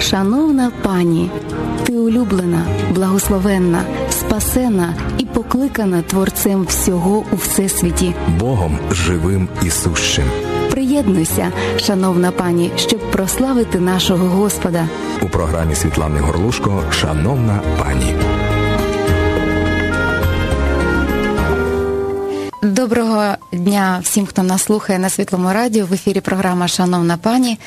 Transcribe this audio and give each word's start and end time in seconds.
Шановна 0.00 0.72
пані, 0.82 1.30
ти 1.86 1.92
улюблена, 1.92 2.64
благословенна, 2.94 3.82
спасена 4.10 4.94
і 5.18 5.24
покликана 5.24 6.02
Творцем 6.02 6.64
всього 6.64 7.24
у 7.32 7.36
всесвіті, 7.36 8.14
Богом 8.40 8.78
живим 8.90 9.48
і 9.62 9.70
сущим. 9.70 10.24
Приєднуйся, 10.70 11.52
шановна 11.78 12.30
пані, 12.30 12.70
щоб 12.76 13.10
прославити 13.10 13.80
нашого 13.80 14.28
Господа. 14.28 14.88
У 15.22 15.28
програмі 15.28 15.74
Світлани 15.74 16.20
Горлушко 16.20 16.82
Шановна 16.90 17.60
пані. 17.78 18.14
Доброго 22.88 23.34
дня 23.52 24.00
всім, 24.02 24.26
хто 24.26 24.42
нас 24.42 24.62
слухає 24.62 24.98
на 24.98 25.10
світлому 25.10 25.52
радіо. 25.52 25.86
В 25.86 25.92
ефірі 25.92 26.20
програма 26.20 26.68
Шановна 26.68 27.16
пані. 27.16 27.58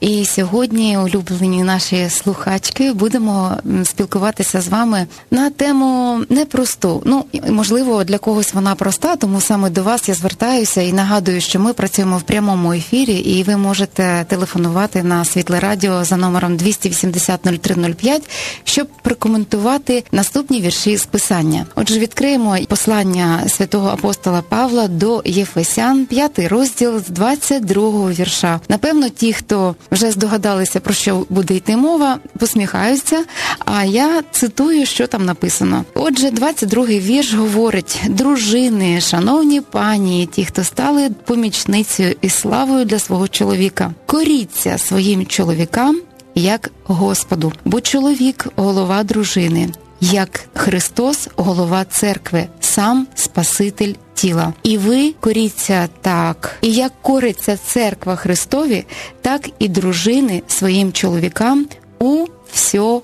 І 0.00 0.24
сьогодні, 0.24 0.98
улюблені 0.98 1.62
наші 1.62 2.10
слухачки, 2.10 2.92
будемо 2.92 3.56
спілкуватися 3.84 4.60
з 4.60 4.68
вами 4.68 5.06
на 5.30 5.50
тему 5.50 6.20
непросту. 6.28 7.02
Ну 7.04 7.24
можливо, 7.50 8.04
для 8.04 8.18
когось 8.18 8.54
вона 8.54 8.74
проста, 8.74 9.16
тому 9.16 9.40
саме 9.40 9.70
до 9.70 9.82
вас 9.82 10.08
я 10.08 10.14
звертаюся 10.14 10.80
і 10.82 10.92
нагадую, 10.92 11.40
що 11.40 11.60
ми 11.60 11.72
працюємо 11.72 12.18
в 12.18 12.22
прямому 12.22 12.72
ефірі, 12.72 13.14
і 13.14 13.42
ви 13.42 13.56
можете 13.56 14.24
телефонувати 14.28 15.02
на 15.02 15.24
світле 15.24 15.60
радіо 15.60 16.04
за 16.04 16.16
номером 16.16 16.56
280 16.56 17.40
0305, 17.62 18.22
щоб 18.64 18.88
прокоментувати 19.02 20.04
наступні 20.12 20.60
вірші 20.60 20.96
з 20.96 21.06
писання. 21.06 21.66
Отже, 21.74 21.98
відкриємо 21.98 22.56
послання 22.68 23.48
святого 23.48 23.88
апостола 23.88 24.42
Павла 24.42 24.69
до 24.70 25.22
Єфесян, 25.24 26.06
п'ятий 26.06 26.48
розділ 26.48 26.98
з 27.00 27.10
22-го 27.10 28.10
вірша. 28.10 28.60
Напевно, 28.68 29.08
ті, 29.08 29.32
хто 29.32 29.74
вже 29.92 30.10
здогадалися 30.10 30.80
про 30.80 30.94
що 30.94 31.26
буде 31.28 31.54
йти 31.54 31.76
мова, 31.76 32.18
посміхаються. 32.38 33.24
А 33.58 33.84
я 33.84 34.22
цитую, 34.30 34.86
що 34.86 35.06
там 35.06 35.24
написано. 35.24 35.84
Отже, 35.94 36.30
22-й 36.30 37.00
вірш 37.00 37.34
говорить: 37.34 38.02
дружини, 38.08 39.00
шановні 39.00 39.60
пані, 39.60 40.28
ті, 40.32 40.44
хто 40.44 40.64
стали 40.64 41.10
помічницею 41.24 42.14
і 42.20 42.28
славою 42.28 42.84
для 42.84 42.98
свого 42.98 43.28
чоловіка, 43.28 43.92
коріться 44.06 44.78
своїм 44.78 45.26
чоловікам. 45.26 46.00
Як 46.34 46.70
Господу, 46.84 47.52
бо 47.64 47.80
чоловік 47.80 48.46
голова 48.56 49.02
дружини, 49.02 49.68
як 50.00 50.40
Христос, 50.54 51.28
голова 51.36 51.84
церкви, 51.84 52.46
сам 52.70 53.06
Спаситель 53.14 53.94
тіла. 54.14 54.52
І 54.62 54.78
ви 54.78 55.14
коріться 55.20 55.88
так, 56.00 56.56
і 56.62 56.72
як 56.72 56.92
кориться 57.02 57.56
церква 57.56 58.16
Христові, 58.16 58.84
так 59.22 59.50
і 59.58 59.68
дружини 59.68 60.42
своїм 60.48 60.92
чоловікам 60.92 61.66
у 61.98 62.26
всьому. 62.52 63.02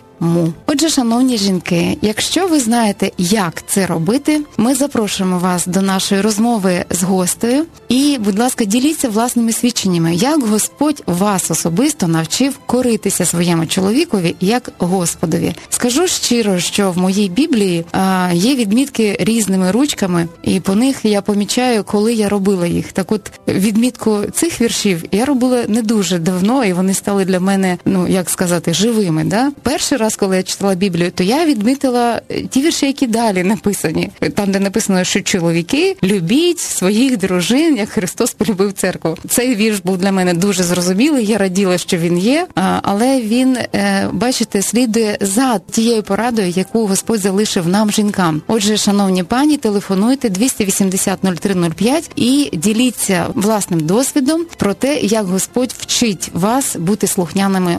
Отже, 0.67 0.89
шановні 0.89 1.39
жінки, 1.39 1.99
якщо 2.03 2.47
ви 2.47 2.61
знаєте, 2.61 3.11
як 3.19 3.63
це 3.67 3.87
робити, 3.87 4.41
ми 4.57 4.75
запрошуємо 4.75 5.39
вас 5.39 5.67
до 5.67 5.83
нашої 5.83 6.21
розмови 6.21 6.85
з 6.91 7.03
гостею. 7.03 7.65
І, 7.89 8.19
будь 8.21 8.39
ласка, 8.39 8.65
діліться 8.65 9.09
власними 9.09 9.53
свідченнями, 9.53 10.15
як 10.15 10.43
Господь 10.43 11.03
вас 11.07 11.51
особисто 11.51 12.09
навчив 12.09 12.59
коритися 12.67 13.25
своєму 13.25 13.67
чоловікові 13.67 14.35
як 14.41 14.73
Господові. 14.79 15.55
Скажу 15.69 16.07
щиро, 16.07 16.59
що 16.59 16.91
в 16.91 16.99
моїй 16.99 17.29
Біблії 17.29 17.85
а, 17.93 18.31
є 18.35 18.55
відмітки 18.55 19.17
різними 19.21 19.71
ручками, 19.71 20.29
і 20.43 20.61
по 20.61 20.75
них 20.75 21.05
я 21.05 21.23
помічаю, 21.23 21.85
коли 21.85 22.15
я 22.15 22.29
робила 22.29 22.67
їх. 22.67 22.93
Так, 22.93 23.13
от 23.13 23.31
відмітку 23.49 24.19
цих 24.33 24.61
віршів 24.61 25.05
я 25.13 25.25
робила 25.25 25.65
не 25.69 25.83
дуже 25.83 26.19
давно, 26.19 26.65
і 26.65 26.73
вони 26.73 26.95
стали 26.95 27.25
для 27.25 27.41
мене, 27.41 27.79
ну 27.85 28.09
як 28.09 28.31
сказати, 28.31 28.75
живими. 28.75 29.25
Да? 29.25 29.53
Перший 29.63 29.99
раз, 29.99 30.06
коли 30.15 30.37
я 30.37 30.43
читала 30.43 30.75
Біблію, 30.75 31.11
то 31.11 31.25
я 31.25 31.45
відмітила 31.45 32.21
ті 32.51 32.63
вірші, 32.63 32.87
які 32.87 33.07
далі 33.07 33.43
написані. 33.43 34.11
Там, 34.35 34.53
де 34.53 34.61
написано, 34.61 35.05
що 35.05 35.23
чоловіки 35.23 35.97
любіть 36.03 36.59
своїх 36.59 37.17
дружин, 37.17 37.77
як 37.77 37.89
Христос 37.89 38.35
полюбив 38.35 38.73
церкву. 38.73 39.17
Цей 39.29 39.55
вірш 39.55 39.81
був 39.85 39.99
для 39.99 40.13
мене 40.13 40.35
дуже 40.35 40.63
зрозумілий. 40.63 41.27
Я 41.27 41.39
раділа, 41.39 41.79
що 41.79 41.97
він 41.97 42.19
є, 42.19 42.47
але 42.83 43.21
він, 43.21 43.57
е, 43.57 44.09
бачите, 44.13 44.63
слідує 44.63 45.19
за 45.21 45.59
тією 45.59 46.03
порадою, 46.03 46.49
яку 46.49 46.87
Господь 46.87 47.21
залишив 47.21 47.69
нам, 47.69 47.91
жінкам. 47.91 48.43
Отже, 48.47 48.77
шановні 48.77 49.23
пані, 49.23 49.57
телефонуйте 49.57 50.29
280 50.29 51.19
0305 51.41 52.11
і 52.17 52.51
діліться 52.53 53.27
власним 53.35 53.81
досвідом 53.81 54.47
про 54.57 54.75
те, 54.75 54.97
як 54.97 55.27
Господь 55.27 55.75
вчить 55.79 56.31
вас 56.35 56.77
бути 56.77 57.07
слухняними 57.07 57.79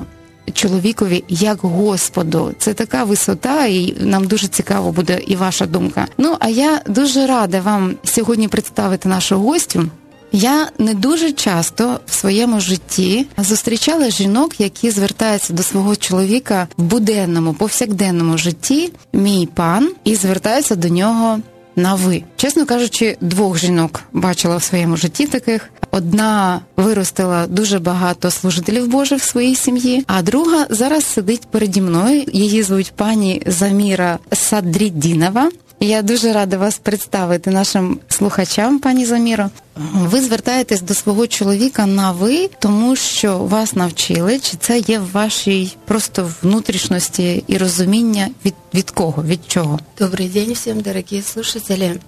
чоловікові 0.53 1.24
як 1.30 1.59
Господу. 1.62 2.52
Це 2.58 2.74
така 2.74 3.03
висота, 3.03 3.66
і 3.66 3.96
нам 4.00 4.28
дуже 4.28 4.47
цікаво 4.47 4.91
буде 4.91 5.22
і 5.28 5.35
ваша 5.35 5.66
думка. 5.66 6.08
Ну 6.18 6.35
а 6.40 6.50
я 6.50 6.81
дуже 6.88 7.28
рада 7.28 7.62
вам 7.62 7.96
сьогодні 8.03 8.47
представити 8.47 9.09
нашу 9.09 9.40
гостю. 9.40 9.90
Я 10.31 10.68
не 10.78 10.94
дуже 10.94 11.31
часто 11.31 12.00
в 12.08 12.13
своєму 12.13 12.59
житті 12.59 13.25
зустрічала 13.38 14.09
жінок, 14.09 14.59
які 14.59 14.91
звертаються 14.91 15.53
до 15.53 15.63
свого 15.63 15.96
чоловіка 15.96 16.68
в 16.78 16.84
буденному, 16.84 17.53
повсякденному 17.53 18.38
житті, 18.38 18.94
мій 19.14 19.50
пан, 19.53 19.91
і 20.03 20.16
звертаються 20.16 20.75
до 20.75 20.90
нього 20.90 21.40
на 21.75 21.96
ви. 21.96 22.24
Чесно 22.35 22.66
кажучи, 22.66 23.18
двох 23.22 23.58
жінок 23.58 24.03
бачила 24.14 24.58
в 24.58 24.64
своєму 24.64 24.97
житті 24.97 25.28
таких. 25.28 25.69
Одна 25.97 26.62
виростила 26.75 27.47
дуже 27.47 27.80
багато 27.80 28.31
служителів 28.31 28.88
Божих 28.88 29.22
в 29.22 29.30
своїй 29.30 29.56
сім'ї, 29.56 30.03
а 30.08 30.22
друга 30.22 30.68
зараз 30.69 31.06
сидить 31.06 31.47
переді 31.52 31.81
мною. 31.81 32.24
Її 32.34 32.63
звуть 32.63 32.94
пані 32.96 33.41
Заміра 33.46 34.19
Садрідінова. 34.31 35.52
Я 35.80 36.02
дуже 36.02 36.34
рада 36.34 36.58
вас 36.58 36.78
представити 36.78 37.52
нашим 37.52 38.00
слухачам, 38.09 38.80
пані 38.80 39.06
Заміро. 39.06 39.50
Ви 39.94 40.22
звертаєтесь 40.22 40.81
до 40.81 40.94
свого 40.94 41.28
чоловіка 41.28 41.85
на 41.85 42.12
ви, 42.12 42.50
тому 42.59 42.96
що 42.96 43.38
вас 43.38 43.75
навчили, 43.75 44.40
чи 44.40 44.58
це 44.58 44.79
є 44.79 45.00
в 45.00 45.12
вашій 45.12 45.75
просто 45.85 46.31
внутрішності 46.41 47.44
і 47.47 47.58
розуміння 47.58 48.29
від, 48.46 48.53
від 48.74 48.91
кого, 48.91 49.24
від 49.24 49.40
чого? 49.47 49.79
Добрый 50.00 50.34
день 50.34 50.53
всем, 50.53 50.81
дорогие 50.81 51.22
слушатели. 51.22 52.00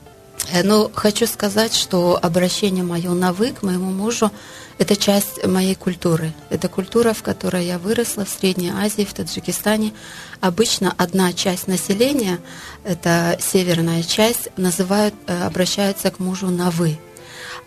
Э, 0.51 0.63
Ну, 0.63 0.91
хочу 0.93 1.27
сказать, 1.27 1.73
что 1.75 2.19
обращение 2.21 2.83
мое 2.83 3.11
на 3.13 3.33
«вы» 3.33 3.51
к 3.51 3.63
моему 3.63 3.91
мужу– 3.91 4.31
это 4.77 4.95
часть 4.95 5.45
моей 5.45 5.75
культуры. 5.75 6.33
Это 6.49 6.69
культура, 6.69 7.13
в 7.13 7.23
которой 7.23 7.65
я 7.65 7.77
выросла 7.77 8.25
в 8.25 8.29
Средней 8.29 8.71
Азии, 8.71 9.05
в 9.05 9.13
Таджикистане. 9.13 9.93
Обычно 10.41 10.93
одна 10.97 11.33
часть 11.33 11.67
населения, 11.67 12.39
это 12.83 13.37
северная 13.41 14.03
часть, 14.03 14.49
называют, 14.57 15.13
э, 15.27 15.43
обращаются 15.43 16.09
к 16.11 16.19
мужу 16.19 16.47
на 16.47 16.71
«вы», 16.71 16.97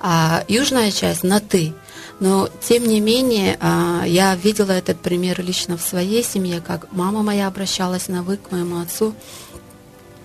а 0.00 0.44
южная 0.48 0.90
часть– 0.90 1.22
на 1.24 1.40
«ты». 1.40 1.72
Но, 2.20 2.48
тем 2.60 2.86
не 2.86 3.00
менее, 3.00 3.56
а, 3.60 4.04
я 4.06 4.36
видела 4.36 4.70
этот 4.70 5.00
пример 5.00 5.42
лично 5.42 5.76
в 5.76 5.82
своей 5.82 6.22
семье, 6.22 6.60
как 6.60 6.92
мама 6.92 7.22
моя 7.22 7.48
обращалась 7.48 8.06
на 8.08 8.22
«вы» 8.22 8.36
к 8.36 8.52
моему 8.52 8.80
отцу– 8.80 9.14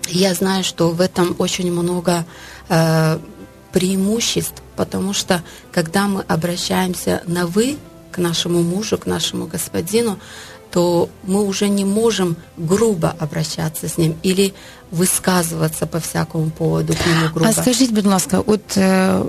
я 0.07 0.33
знаю, 0.33 0.63
что 0.63 0.89
в 0.89 1.01
этом 1.01 1.35
очень 1.39 1.71
много 1.71 2.25
э, 2.69 3.19
преимуществ, 3.71 4.61
потому 4.75 5.13
что 5.13 5.43
когда 5.71 6.07
мы 6.07 6.21
обращаемся 6.27 7.21
на 7.25 7.45
вы 7.45 7.77
к 8.11 8.17
нашему 8.17 8.61
мужу, 8.61 8.97
к 8.97 9.05
нашему 9.05 9.47
господину, 9.47 10.17
то 10.71 11.09
мы 11.23 11.43
уже 11.43 11.69
не 11.69 11.85
можем 11.85 12.35
грубо 12.57 13.15
обращаться 13.19 13.87
с 13.87 13.97
ним 13.97 14.15
или 14.23 14.53
высказываться 14.91 15.85
по 15.85 15.99
всякому 15.99 16.49
поводу 16.49 16.93
к 16.93 17.05
нему 17.05 17.29
грубо. 17.33 17.49
А 17.49 17.53
скажіть, 17.53 17.91
будь 17.93 18.05
ласка, 18.05 18.39
от 18.45 18.77
е, 18.77 19.19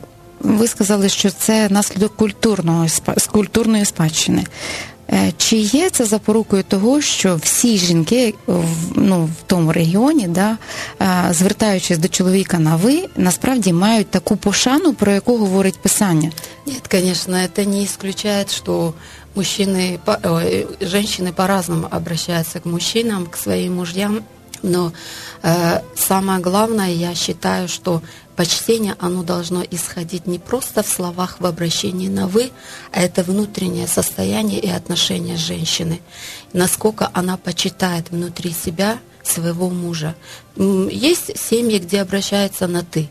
ви 0.41 0.69
сказали, 0.69 1.09
що 1.09 1.31
це 1.31 1.69
наслідок 1.69 2.16
культурного 2.16 2.84
спа- 2.84 3.19
з 3.19 3.27
культурної 3.27 3.84
спадщини. 3.84 4.44
Е, 5.12 5.32
Чи 5.37 5.56
є 5.56 5.91
це 5.91 6.05
запорукою 6.05 6.62
того, 6.62 7.00
що 7.00 7.37
всі 7.37 7.79
жінки 7.79 8.35
в, 8.46 8.64
ну, 8.94 9.25
в 9.25 9.43
тому 9.46 9.73
регіоні, 9.73 10.29
да, 10.29 10.58
е, 11.02 11.29
звертаючись 11.32 11.99
до 11.99 12.08
чоловіка 12.08 12.58
на 12.58 12.76
ви, 12.76 13.08
насправді 13.17 13.73
мають 13.73 14.11
таку 14.11 14.37
пошану, 14.37 14.94
про 14.94 15.12
яку 15.12 15.37
говорить 15.37 15.79
писання? 15.81 16.31
Нет, 16.67 16.88
конечно, 16.88 17.37
это 17.37 17.67
не 17.67 17.85
исключает, 17.85 18.55
что 18.55 18.94
мужчины, 19.37 19.99
по- 20.05 20.19
ой, 20.31 20.67
женщины 20.81 21.32
по-разному 21.32 21.87
обращаются 21.91 22.61
к 22.61 22.69
мужчинам, 22.69 23.26
к 23.26 23.37
своим 23.37 23.75
мужьям. 23.75 24.20
Но 24.62 24.87
э, 24.87 24.93
самое 25.95 26.39
главное, 26.39 26.91
я 26.91 27.15
считаю, 27.15 27.68
что 27.68 28.01
почтение, 28.36 28.95
оно 29.00 29.24
должно 29.24 29.63
исходить 29.69 30.27
не 30.27 30.39
просто 30.39 30.81
в 30.81 30.88
словах 30.88 31.38
в 31.39 31.45
обращении 31.45 32.07
на 32.07 32.27
«вы», 32.27 32.51
а 32.91 33.01
это 33.01 33.24
внутреннее 33.24 33.88
состояние 33.88 34.59
и 34.59 34.69
отношение 34.69 35.38
женщины. 35.38 36.01
Насколько 36.53 37.09
она 37.13 37.38
почитает 37.38 38.12
внутри 38.12 38.51
себя 38.51 39.00
своего 39.24 39.69
мужа. 39.69 40.15
Есть 40.56 41.38
семьи, 41.38 41.80
где 41.80 42.01
обращаются 42.01 42.68
на 42.68 42.83
«ты», 42.83 43.09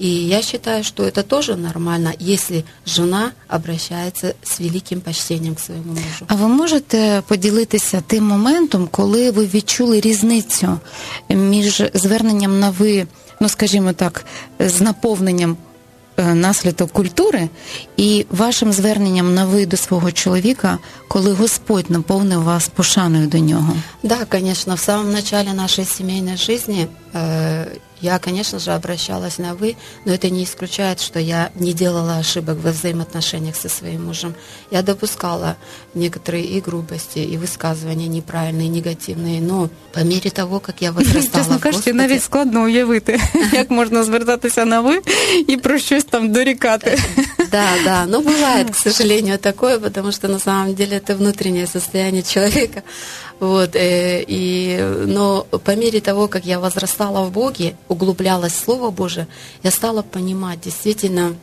И 0.00 0.06
я 0.06 0.42
считаю, 0.42 0.82
что 0.82 1.02
это 1.02 1.22
тоже 1.22 1.56
нормально, 1.56 2.14
если 2.18 2.64
жена 2.86 3.32
обращается 3.48 4.34
с 4.42 4.58
великим 4.58 5.02
почтением 5.02 5.54
к 5.54 5.60
своему 5.60 5.92
мужу. 5.92 6.24
А 6.26 6.34
ви 6.34 6.48
можете 6.48 7.22
поділитися 7.26 8.02
тим 8.06 8.24
моментом, 8.24 8.88
коли 8.90 9.30
ви 9.30 9.46
відчули 9.46 10.00
різницю 10.00 10.78
між 11.28 11.82
зверненням 11.94 12.60
на 12.60 12.70
ви, 12.70 13.06
ну 13.40 13.48
скажімо 13.48 13.92
так, 13.92 14.24
з 14.58 14.80
наповненням 14.80 15.56
е, 16.16 16.34
наслідок 16.34 16.92
культури 16.92 17.48
і 17.96 18.26
вашим 18.30 18.72
зверненням 18.72 19.34
на 19.34 19.44
ви 19.44 19.66
до 19.66 19.76
свого 19.76 20.12
чоловіка, 20.12 20.78
коли 21.08 21.32
Господь 21.32 21.90
наповнив 21.90 22.42
вас 22.42 22.68
пошаною 22.68 23.26
до 23.26 23.38
нього? 23.38 23.76
Да, 24.02 24.24
конечно, 24.24 24.74
в 24.74 24.80
самом 24.80 25.12
начале 25.12 25.52
нашей 25.52 25.84
семейной 25.84 26.36
жизни 26.36 26.86
я, 28.01 28.19
конечно 28.19 28.59
же, 28.59 28.71
обращалась 28.71 29.37
на 29.37 29.55
«вы», 29.55 29.75
но 30.05 30.13
это 30.13 30.29
не 30.29 30.43
исключает, 30.43 31.01
что 31.01 31.19
я 31.19 31.49
не 31.55 31.73
делала 31.73 32.17
ошибок 32.17 32.57
во 32.61 32.71
взаимоотношениях 32.71 33.55
со 33.55 33.69
своим 33.69 34.05
мужем. 34.05 34.35
Я 34.69 34.81
допускала 34.81 35.55
некоторые 35.93 36.43
и 36.43 36.61
грубости, 36.61 37.19
и 37.19 37.37
высказывания 37.37 38.07
неправильные, 38.07 38.67
негативные, 38.67 39.41
но 39.41 39.69
по 39.93 39.99
мере 39.99 40.29
того, 40.29 40.59
как 40.59 40.81
я 40.81 40.91
возрастала 40.91 41.43
Чесно 41.43 41.57
в 41.57 41.61
кажучи, 41.61 41.91
Господе- 41.91 41.93
навіть 41.93 42.23
складно 42.23 42.63
уявити, 42.63 43.19
як 43.53 43.71
можна 43.71 44.03
звертатися 44.03 44.65
на 44.65 44.81
ви 44.81 45.01
і 45.47 45.57
про 45.57 45.79
щось 45.79 46.03
там 46.03 46.31
дорікати. 46.31 46.99
Да, 47.51 47.69
да, 47.83 48.05
но 48.05 48.21
бывает, 48.21 48.71
к 48.71 48.75
сожалению, 48.75 49.37
такое, 49.37 49.79
потому 49.79 50.11
что 50.11 50.27
на 50.27 50.39
самом 50.39 50.73
деле 50.73 50.97
это 50.97 51.15
внутреннее 51.15 51.67
состояние 51.67 52.23
человека. 52.23 52.83
Вот, 53.40 53.74
э, 53.74 54.22
и, 54.26 54.78
но 55.06 55.44
по 55.44 55.74
мере 55.74 56.02
того, 56.02 56.28
как 56.28 56.44
я 56.44 56.60
возрастала 56.60 57.24
в 57.24 57.32
Боге, 57.32 57.74
углублялась 57.88 58.52
в 58.52 58.64
Слово 58.64 58.90
Божие, 58.90 59.26
я 59.62 59.70
стала 59.70 60.02
понимать 60.02 60.60
действительно, 60.60 61.34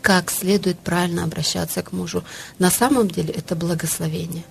как 0.00 0.30
следует 0.30 0.78
правильно 0.78 1.24
обращаться 1.24 1.82
к 1.82 1.92
мужу. 1.92 2.24
На 2.58 2.70
самом 2.70 3.08
деле 3.08 3.32
это 3.34 3.54
благословение. 3.54 4.44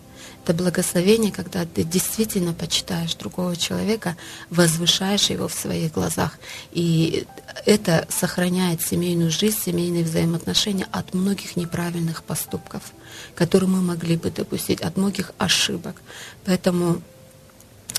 Это 0.44 0.54
благословение, 0.54 1.32
когда 1.32 1.66
ты 1.66 1.84
действительно 1.84 2.54
почитаешь 2.54 3.14
другого 3.16 3.56
человека, 3.56 4.18
возвышаешь 4.50 5.30
его 5.30 5.48
в 5.48 5.54
своих 5.54 5.94
глазах. 5.94 6.40
И 6.72 7.28
это 7.66 8.08
сохраняет 8.10 8.82
семейную 8.82 9.30
жизнь, 9.30 9.60
семейные 9.64 10.04
взаимоотношения 10.04 10.88
от 10.92 11.14
многих 11.14 11.56
неправильных 11.56 12.24
поступков, 12.24 12.82
которые 13.36 13.70
мы 13.70 13.82
могли 13.82 14.18
бы 14.18 14.32
допустить, 14.32 14.82
от 14.82 14.98
многих 14.98 15.32
ошибок. 15.38 16.02
Поэтому 16.46 17.02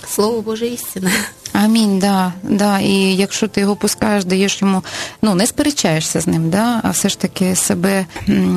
Слово 0.09 0.43
Божие 0.43 0.75
истина. 0.75 1.11
Амінь, 1.53 1.99
да, 1.99 2.33
да. 2.43 2.79
І 2.79 2.95
якщо 3.17 3.49
ти 3.49 3.61
його 3.61 3.77
пускаєш, 3.77 4.25
даєш 4.25 4.63
йому, 4.63 4.83
ну 5.23 5.35
не 5.35 5.47
сперечаєшся 5.47 6.21
з 6.21 6.27
ним, 6.27 6.51
да, 6.51 6.81
а 6.83 6.91
все 6.91 7.09
ж 7.09 7.19
таки 7.19 7.57
себе 7.57 8.07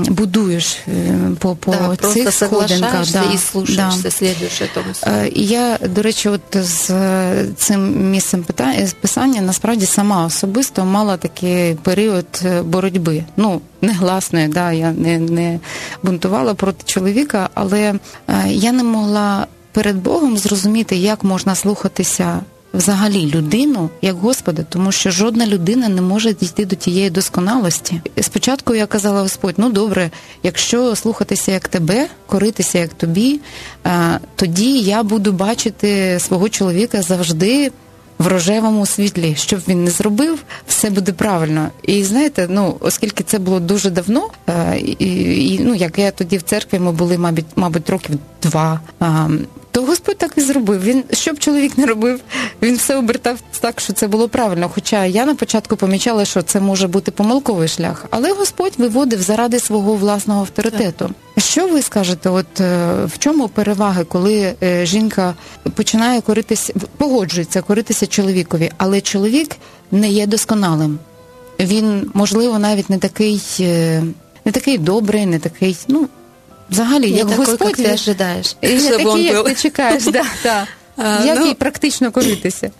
будуєш 0.10 0.78
е, 0.88 1.18
по, 1.40 1.56
по 1.56 1.72
да, 1.72 2.14
цих 2.14 2.34
сходинках. 2.34 3.12
Да, 3.12 3.24
и 3.34 3.38
слушаешься, 3.38 4.04
да. 4.04 4.12
следуешь 4.12 4.62
этому 4.62 4.94
слову. 4.94 5.18
Е, 5.18 5.30
і 5.36 5.46
Я, 5.46 5.78
до 5.90 6.02
речі, 6.02 6.30
от 6.30 6.42
з 6.54 6.90
е, 6.90 7.46
цим 7.58 8.12
місцем 8.12 8.44
питання, 8.44 8.88
писання 9.02 9.42
насправді 9.42 9.86
сама 9.86 10.26
особисто 10.26 10.86
мала 10.86 11.18
такий 11.18 11.76
період 11.76 12.26
е, 12.46 12.62
боротьби. 12.62 13.24
Ну, 13.38 13.62
негласної, 13.82 14.48
да, 14.48 14.72
я 14.72 14.92
не, 14.92 15.20
не 15.20 15.60
бунтувала 16.04 16.54
проти 16.54 16.84
чоловіка, 16.86 17.50
але 17.54 17.94
е, 18.28 18.44
я 18.48 18.72
не 18.72 18.84
могла 18.84 19.48
перед 19.76 19.96
Богом 19.96 20.38
зрозуміти, 20.38 20.96
як 20.96 21.24
можна 21.24 21.56
слухатися. 21.56 22.40
Взагалі 22.74 23.32
людину 23.36 23.90
як 24.02 24.16
Господа, 24.16 24.64
тому 24.70 24.92
що 24.92 25.12
жодна 25.12 25.48
людина 25.48 25.90
не 25.90 26.02
може 26.02 26.34
дійти 26.34 26.66
до 26.66 26.76
тієї 26.76 27.10
досконалості. 27.10 28.02
Спочатку 28.22 28.76
я 28.76 28.86
казала 28.86 29.22
Господь, 29.22 29.56
ну 29.58 29.70
добре, 29.70 30.10
якщо 30.44 30.96
слухатися 30.96 31.52
як 31.52 31.68
тебе, 31.68 32.08
коритися 32.26 32.80
як 32.80 32.94
тобі, 32.94 33.40
тоді 34.36 34.80
я 34.80 35.04
буду 35.04 35.32
бачити 35.32 36.20
свого 36.20 36.50
чоловіка 36.50 37.02
завжди 37.02 37.72
в 38.18 38.28
рожевому 38.28 38.86
світлі. 38.86 39.36
Щоб 39.38 39.60
він 39.68 39.84
не 39.84 39.92
зробив, 39.92 40.44
все 40.68 40.90
буде 40.90 41.12
правильно. 41.12 41.70
І 41.84 42.04
знаєте, 42.04 42.48
ну 42.50 42.78
оскільки 42.80 43.24
це 43.24 43.40
було 43.40 43.60
дуже 43.60 43.90
давно, 43.90 44.28
і, 45.00 45.08
і 45.54 45.60
ну 45.64 45.76
як 45.76 46.00
я 46.00 46.12
тоді 46.12 46.38
в 46.38 46.42
церкві, 46.42 46.80
ми 46.80 46.92
були, 46.92 47.18
мабуть, 47.18 47.46
мабуть, 47.56 47.90
років 47.90 48.16
два. 48.42 48.80
То 49.76 49.82
Господь 49.82 50.18
так 50.18 50.32
і 50.36 50.42
зробив. 50.42 50.84
Він 50.84 51.04
що 51.12 51.34
б 51.34 51.40
чоловік 51.40 51.78
не 51.78 51.86
робив, 51.86 52.22
він 52.62 52.76
все 52.76 52.98
обертав 52.98 53.40
так, 53.60 53.80
що 53.82 53.94
це 53.94 54.08
було 54.08 54.30
правильно. 54.30 54.72
Хоча 54.74 55.06
я 55.06 55.26
на 55.26 55.36
початку 55.36 55.76
помічала, 55.76 56.26
що 56.26 56.42
це 56.42 56.60
може 56.60 56.88
бути 56.88 57.12
помилковий 57.12 57.68
шлях, 57.68 58.06
але 58.10 58.32
Господь 58.34 58.74
виводив 58.78 59.22
заради 59.22 59.60
свого 59.60 59.96
власного 59.96 60.42
авторитету. 60.42 61.10
Що 61.38 61.68
ви 61.68 61.82
скажете? 61.82 62.30
От 62.30 62.62
е, 62.62 62.94
в 63.06 63.18
чому 63.20 63.48
переваги, 63.48 64.04
коли 64.04 64.54
е, 64.64 64.86
жінка 64.86 65.34
починає 65.74 66.22
коритися, 66.22 66.74
погоджується 66.98 67.62
коритися 67.62 68.08
чоловікові, 68.08 68.72
але 68.78 69.02
чоловік 69.02 69.50
не 69.92 70.10
є 70.10 70.28
досконалим. 70.28 71.00
Він, 71.60 72.12
можливо, 72.14 72.60
навіть 72.60 72.90
не 72.90 72.98
такий, 72.98 73.42
е, 73.60 74.04
не 74.46 74.52
такий 74.52 74.78
добрий, 74.78 75.26
не 75.26 75.40
такий, 75.40 75.78
ну. 75.88 76.08
Взагалі, 76.71 77.11
Не 77.11 77.19
як 77.19 77.29
такой, 77.29 77.47
Господь 77.47 77.69
как 77.69 77.79
ты 77.79 77.85
він- 77.85 77.95
ожидаешь, 77.95 78.57
і 78.61 78.69
не 78.69 78.75
чтобы 78.75 78.91
такий, 78.91 79.07
он 79.07 79.21
як 79.21 79.37
был. 79.37 79.45
ти 79.45 79.55
чекаєш, 79.55 80.05
да, 80.05 80.25
да. 80.43 80.67
А, 80.97 81.25
як 81.25 81.39
ну- 81.39 81.47
їй 81.47 81.55
практично 81.55 82.13
коритися? 82.13 82.71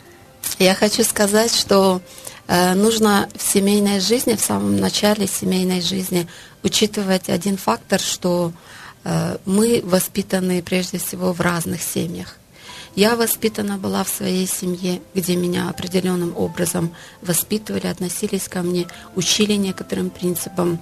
Я 0.59 0.75
хочу 0.75 1.05
сказать, 1.05 1.59
что 1.59 2.01
э, 2.49 2.75
нужно 2.75 3.27
в 3.37 3.43
семейной 3.43 4.01
жизни, 4.01 4.35
в 4.35 4.41
самом 4.41 4.77
начале 4.77 5.27
семейной 5.27 5.81
жизни 5.81 6.27
учитывать 6.63 7.35
один 7.35 7.57
фактор, 7.57 8.01
что 8.01 8.53
э, 9.05 9.37
мы 9.47 9.81
воспитаны 9.85 10.63
прежде 10.63 10.99
всего 10.99 11.33
в 11.33 11.41
разных 11.41 11.83
семьях. 11.83 12.37
Я 12.97 13.15
воспитана 13.15 13.79
была 13.79 14.03
в 14.03 14.09
своей 14.09 14.47
семье, 14.47 15.01
где 15.15 15.37
меня 15.37 15.69
определенным 15.71 16.33
образом 16.37 16.91
воспитывали, 17.23 17.87
относились 17.87 18.49
ко 18.49 18.63
мне, 18.63 18.87
учили 19.15 19.53
некоторым 19.55 20.11
принципам. 20.11 20.79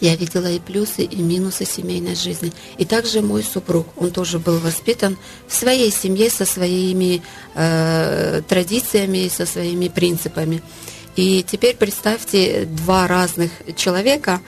я 0.00 0.14
видела 0.16 0.50
и 0.50 0.58
плюсы, 0.60 1.02
и 1.02 1.16
минусы 1.16 1.64
семейной 1.64 2.14
жизни. 2.14 2.52
И 2.76 2.84
также 2.84 3.20
мой 3.20 3.42
супруг, 3.42 3.86
он 3.96 4.10
тоже 4.10 4.38
был 4.38 4.58
воспитан 4.58 5.16
в 5.48 5.54
своей 5.54 5.90
семье 5.90 6.30
со 6.30 6.44
своими 6.44 7.20
э, 7.54 8.42
традициями 8.48 9.18
и 9.24 9.28
со 9.30 9.44
своими 9.46 9.88
принципами. 9.88 10.62
И 11.16 11.44
теперь 11.50 11.74
представьте, 11.76 12.68
два 12.70 13.06
разных 13.08 13.50
человека 13.76 14.40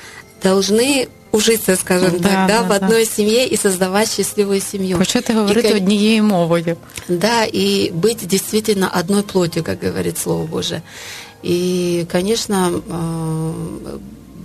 должны 0.42 1.08
ужиться, 1.32 1.76
скажем 1.76 2.18
Да, 2.18 2.28
так, 2.28 2.32
да, 2.32 2.46
да, 2.48 2.62
в 2.62 2.68
да. 2.68 2.74
одной 2.76 3.04
семье 3.06 3.46
и 3.48 3.56
создавать 3.56 4.10
счастливую 4.12 4.60
семью. 4.60 4.98
Почати 4.98 5.32
И, 5.32 5.36
говорити 5.36 5.68
кон- 5.68 5.76
однією 5.76 6.24
мовою. 6.24 6.76
да, 7.08 7.44
и 7.44 7.92
быть 7.92 8.26
действительно 8.26 8.88
одной 9.00 9.22
плотью, 9.22 9.64
как 9.64 9.82
говорит 9.84 10.18
Слово 10.18 10.44
Божие. 10.46 10.82
И, 11.44 12.06
конечно, 12.12 12.70
э, 12.88 13.98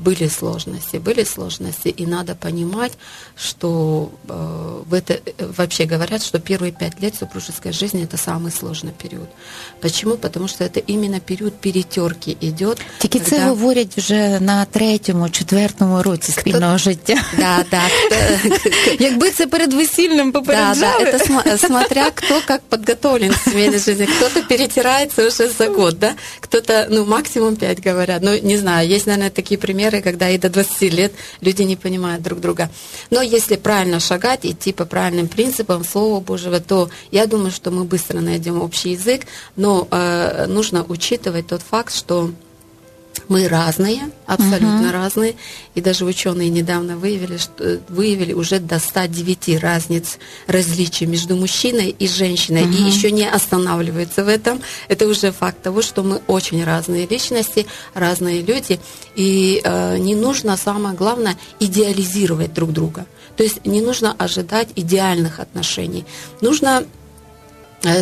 были 0.04 0.28
сложности, 0.28 0.96
были 0.96 1.24
сложности, 1.24 1.88
и 1.88 2.06
надо 2.06 2.34
понимать, 2.34 2.92
что 3.36 4.10
э, 4.28 4.82
в 4.88 4.94
это 4.94 5.14
э, 5.14 5.52
вообще 5.56 5.84
говорят, 5.84 6.22
что 6.22 6.38
первые 6.38 6.72
пять 6.72 7.00
лет 7.02 7.14
супружеской 7.14 7.72
жизни 7.72 8.02
это 8.04 8.16
самый 8.16 8.50
сложный 8.50 8.92
период. 9.02 9.28
Почему? 9.80 10.16
Потому 10.16 10.48
что 10.48 10.64
это 10.64 10.80
именно 10.90 11.20
период 11.20 11.52
перетерки 11.60 12.36
идет. 12.40 12.78
Тільки 12.98 13.20
це 13.20 13.30
когда- 13.30 13.46
говорять 13.48 13.96
вже 13.98 14.40
на 14.40 14.64
третьому, 14.64 15.28
четвертому 15.30 16.02
році 16.02 16.32
спільного 16.32 16.78
життя. 16.78 17.16
Да, 17.38 17.64
да, 17.70 17.82
кто- 18.06 18.70
Якби 18.98 19.30
це 19.30 19.46
перед 19.46 19.72
весільним 19.72 20.30
Да, 20.32 20.40
попереджали. 20.40 21.04
да, 21.04 21.10
это 21.10 21.30
смо- 21.30 21.66
смотря 21.66 22.10
кто 22.10 22.40
как 22.46 22.60
подготовлен 22.68 23.30
к 23.30 23.50
семейной 23.50 23.78
жизни. 23.78 24.06
Кто-то 24.06 24.42
перетирается 24.48 25.26
уже 25.26 25.48
за 25.48 25.66
год, 25.68 25.98
да, 25.98 26.14
кто-то, 26.40 26.86
ну, 26.90 27.06
максимум 27.06 27.56
пять 27.56 27.86
говорят. 27.86 28.22
Ну, 28.22 28.38
не 28.42 28.58
знаю, 28.58 28.88
есть, 28.88 29.06
наверное, 29.06 29.30
такие 29.30 29.58
примеры, 29.60 29.90
когда 30.01 30.29
и 30.29 30.37
до 30.37 30.49
20 30.49 30.93
лет 30.93 31.13
люди 31.41 31.63
не 31.63 31.75
понимают 31.75 32.21
друг 32.23 32.39
друга. 32.39 32.69
Но 33.09 33.21
если 33.21 33.55
правильно 33.55 33.99
шагать, 33.99 34.45
идти 34.45 34.73
по 34.73 34.85
правильным 34.85 35.27
принципам 35.27 35.83
Слова 35.83 36.19
Божьего, 36.19 36.59
то 36.59 36.89
я 37.11 37.25
думаю, 37.25 37.51
что 37.51 37.71
мы 37.71 37.83
быстро 37.83 38.19
найдем 38.21 38.61
общий 38.61 38.91
язык, 38.91 39.21
но 39.55 39.87
э, 39.89 40.45
нужно 40.47 40.83
учитывать 40.83 41.47
тот 41.47 41.61
факт, 41.61 41.93
что 41.93 42.31
мы 43.27 43.47
разные, 43.47 44.09
абсолютно 44.25 44.91
разные, 44.91 45.35
и 45.73 45.81
даже 45.81 46.05
ученые 46.05 46.49
недавно 46.49 46.97
выявили, 46.97 47.37
что, 47.37 47.79
выявили 47.89 48.33
уже 48.33 48.59
до 48.59 48.79
109 48.79 49.59
разниц, 49.61 50.17
различий 50.47 51.05
между 51.05 51.35
мужчиной 51.35 51.95
и 51.97 52.07
женщиной, 52.07 52.63
и 52.63 52.81
еще 52.81 53.11
не 53.11 53.27
останавливаются 53.27 54.23
в 54.23 54.27
этом. 54.27 54.61
Это 54.87 55.07
уже 55.07 55.31
факт 55.31 55.61
того, 55.61 55.81
что 55.81 56.03
мы 56.03 56.21
очень 56.27 56.63
разные 56.63 57.07
личности, 57.07 57.65
разные 57.93 58.41
люди, 58.41 58.79
и 59.15 59.61
э, 59.63 59.97
не 59.97 60.15
нужно, 60.15 60.57
самое 60.57 60.95
главное, 60.95 61.37
идеализировать 61.59 62.53
друг 62.53 62.71
друга. 62.71 63.05
То 63.37 63.43
есть 63.43 63.65
не 63.65 63.81
нужно 63.81 64.15
ожидать 64.17 64.69
идеальных 64.75 65.39
отношений. 65.39 66.05
Нужно 66.41 66.83
э, 66.83 66.85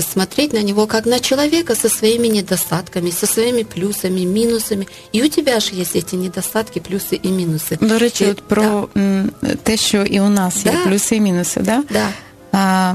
смотреть 0.01 0.53
на 0.53 0.63
него 0.63 0.87
как 0.87 1.07
на 1.07 1.21
человека 1.21 1.75
со 1.77 1.89
своими 1.89 2.27
недостатками, 2.29 3.11
со 3.11 3.27
своими 3.27 3.63
плюсами, 3.65 4.27
минусами. 4.27 4.87
І 5.13 5.23
у 5.23 5.29
тебе 5.29 5.61
ж 5.61 5.75
є 5.75 5.85
ці 5.85 6.17
недостатки, 6.17 6.81
плюси 6.81 7.21
і 7.23 7.29
мінуси. 7.29 7.79
До 7.81 7.99
речі, 7.99 8.25
І- 8.25 8.31
от 8.31 8.41
про 8.49 8.89
м, 8.97 9.31
те, 9.63 9.77
що 9.77 10.03
і 10.03 10.21
у 10.21 10.29
нас 10.29 10.67
є 10.67 10.73
Да. 10.73 10.91
плюси 10.91 11.17
і 11.17 11.21
мінуси, 11.21 11.61
да? 11.61 11.83
Да. 11.91 12.09
А, 12.53 12.95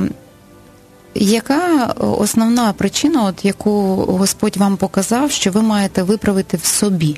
яка 1.16 1.86
основна 2.00 2.74
причина, 2.74 3.24
от 3.26 3.46
яку 3.46 3.96
Господь 3.96 4.58
вам 4.58 4.78
показав, 4.78 5.32
що 5.32 5.52
ви 5.52 5.62
маєте 5.62 6.04
виправити 6.04 6.58
в 6.58 6.66
собі? 6.66 7.18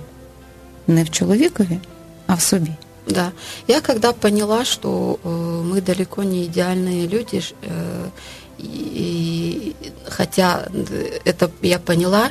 Не 0.88 1.04
в 1.04 1.10
чоловікові, 1.10 1.80
а 2.27 2.34
в 2.36 2.42
собі. 2.42 2.72
Да. 3.10 3.32
Я 3.68 3.82
когда 3.82 4.12
поняла, 4.12 4.65
что 4.65 5.18
э, 5.24 5.30
мы 5.74 5.82
далеко 5.82 6.24
не 6.24 6.38
идеальные 6.38 7.08
люди, 7.10 7.42
ш- 7.42 7.54
э, 7.63 8.10
и, 8.62 9.76
хотя 10.07 10.69
э, 10.73 11.19
это 11.25 11.50
я 11.62 11.79
поняла 11.79 12.31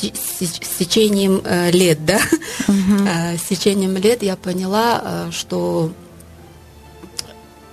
с 0.00 0.78
течением 0.78 1.42
э, 1.44 1.70
лет, 1.70 2.04
да, 2.04 2.20
Э, 2.68 3.36
с 3.36 3.42
течением 3.42 3.96
лет 3.96 4.22
я 4.22 4.36
поняла, 4.36 5.30
что 5.30 5.92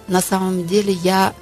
на 0.07 0.21
самом 0.21 0.65
деле 0.67 0.93
я 0.93 1.33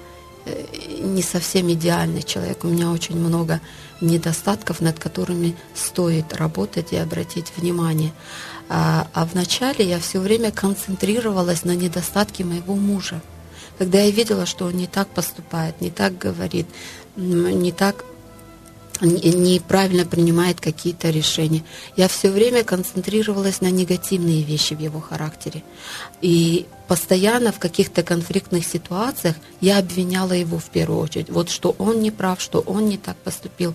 не 0.99 1.21
совсем 1.21 1.71
идеальный 1.71 2.23
человек. 2.23 2.63
У 2.63 2.67
меня 2.67 2.91
очень 2.91 3.17
много 3.17 3.61
недостатков, 4.01 4.81
над 4.81 4.99
которыми 4.99 5.55
стоит 5.73 6.33
работать 6.33 6.91
и 6.91 6.97
обратить 6.97 7.53
внимание. 7.55 8.11
А, 8.69 9.07
а 9.13 9.25
вначале 9.25 9.85
я 9.85 9.99
все 9.99 10.19
время 10.19 10.51
концентрировалась 10.51 11.63
на 11.63 11.75
недостатке 11.75 12.43
моего 12.43 12.75
мужа. 12.75 13.21
Когда 13.77 14.01
я 14.01 14.11
видела, 14.11 14.45
что 14.45 14.65
он 14.65 14.73
не 14.73 14.87
так 14.87 15.07
поступает, 15.09 15.81
не 15.81 15.89
так 15.89 16.17
говорит, 16.17 16.67
не 17.15 17.71
так 17.71 18.05
не- 19.01 19.33
неправильно 19.33 20.05
принимает 20.05 20.59
какие-то 20.61 21.09
решения. 21.09 21.63
Я 21.95 22.07
все 22.07 22.29
время 22.29 22.63
концентрировалась 22.63 23.61
на 23.61 23.71
негативные 23.71 24.43
вещи 24.43 24.73
в 24.73 24.79
его 24.79 24.99
характере. 24.99 25.63
И 26.21 26.65
постоянно 26.87 27.51
в 27.51 27.59
каких-то 27.59 28.03
конфликтных 28.03 28.65
ситуациях 28.65 29.35
я 29.61 29.79
обвиняла 29.79 30.33
его 30.33 30.59
в 30.59 30.69
первую 30.69 30.99
очередь. 30.99 31.29
Вот 31.29 31.49
что 31.49 31.75
он 31.77 32.01
не 32.01 32.11
прав, 32.11 32.41
что 32.41 32.59
он 32.59 32.87
не 32.87 32.97
так 32.97 33.17
поступил. 33.17 33.73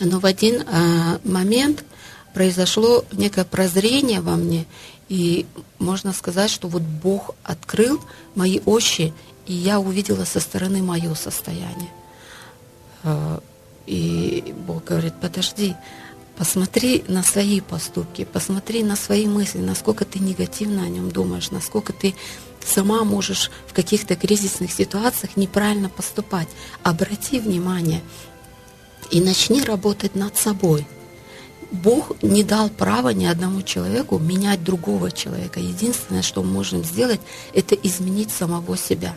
Но 0.00 0.20
в 0.20 0.26
один 0.26 0.62
а, 0.68 1.18
момент 1.24 1.84
произошло 2.34 3.04
некое 3.12 3.46
прозрение 3.46 4.20
во 4.20 4.36
мне, 4.36 4.66
и 5.08 5.46
можно 5.78 6.12
сказать, 6.12 6.50
что 6.50 6.68
вот 6.68 6.82
Бог 6.82 7.34
открыл 7.44 8.00
мои 8.34 8.60
очи, 8.66 9.12
и 9.46 9.52
я 9.52 9.78
увидела 9.78 10.24
со 10.24 10.40
стороны 10.40 10.82
мое 10.82 11.14
состояние. 11.14 11.90
А, 13.04 13.40
И 13.86 14.52
Бог 14.66 14.84
говорит, 14.84 15.14
подожди, 15.20 15.76
посмотри 16.36 17.04
на 17.06 17.22
свои 17.22 17.60
поступки, 17.60 18.24
посмотри 18.24 18.82
на 18.82 18.96
свои 18.96 19.26
мысли, 19.26 19.58
насколько 19.58 20.04
ты 20.04 20.18
негативно 20.18 20.82
о 20.82 20.88
нем 20.88 21.10
думаешь, 21.10 21.52
насколько 21.52 21.92
ты 21.92 22.14
сама 22.64 23.04
можешь 23.04 23.50
в 23.68 23.72
каких-то 23.72 24.16
кризисных 24.16 24.72
ситуациях 24.72 25.36
неправильно 25.36 25.88
поступать. 25.88 26.48
Обрати 26.82 27.38
внимание 27.38 28.02
и 29.12 29.20
начни 29.20 29.62
работать 29.62 30.16
над 30.16 30.36
собой. 30.36 30.86
Бог 31.72 32.12
не 32.22 32.44
дал 32.44 32.68
права 32.70 33.10
ни 33.10 33.24
одному 33.24 33.62
человеку 33.62 34.18
менять 34.18 34.62
другого 34.62 35.10
человека. 35.10 35.60
Единственное, 35.60 36.22
что 36.22 36.42
мы 36.42 36.52
можем 36.52 36.84
сделать, 36.84 37.20
это 37.54 37.74
изменить 37.74 38.30
самого 38.30 38.76
себя. 38.76 39.14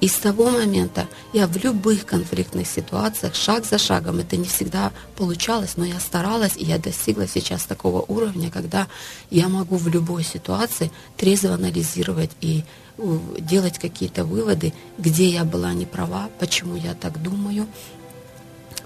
И 0.00 0.08
с 0.08 0.14
того 0.16 0.50
момента 0.50 1.08
я 1.32 1.46
в 1.46 1.56
любых 1.56 2.04
конфликтных 2.04 2.66
ситуациях, 2.66 3.34
шаг 3.34 3.64
за 3.64 3.78
шагом, 3.78 4.18
это 4.18 4.36
не 4.36 4.44
всегда 4.44 4.92
получалось, 5.16 5.76
но 5.76 5.84
я 5.84 6.00
старалась, 6.00 6.56
и 6.56 6.64
я 6.64 6.78
достигла 6.78 7.26
сейчас 7.26 7.64
такого 7.64 8.04
уровня, 8.06 8.50
когда 8.50 8.88
я 9.30 9.48
могу 9.48 9.76
в 9.76 9.88
любой 9.88 10.24
ситуации 10.24 10.90
трезво 11.16 11.54
анализировать 11.54 12.32
и 12.40 12.64
э, 12.98 13.18
делать 13.38 13.78
какие-то 13.78 14.24
выводы, 14.24 14.74
где 14.98 15.28
я 15.28 15.44
была 15.44 15.72
не 15.72 15.86
права, 15.86 16.28
почему 16.38 16.76
я 16.76 16.94
так 16.94 17.22
думаю, 17.22 17.66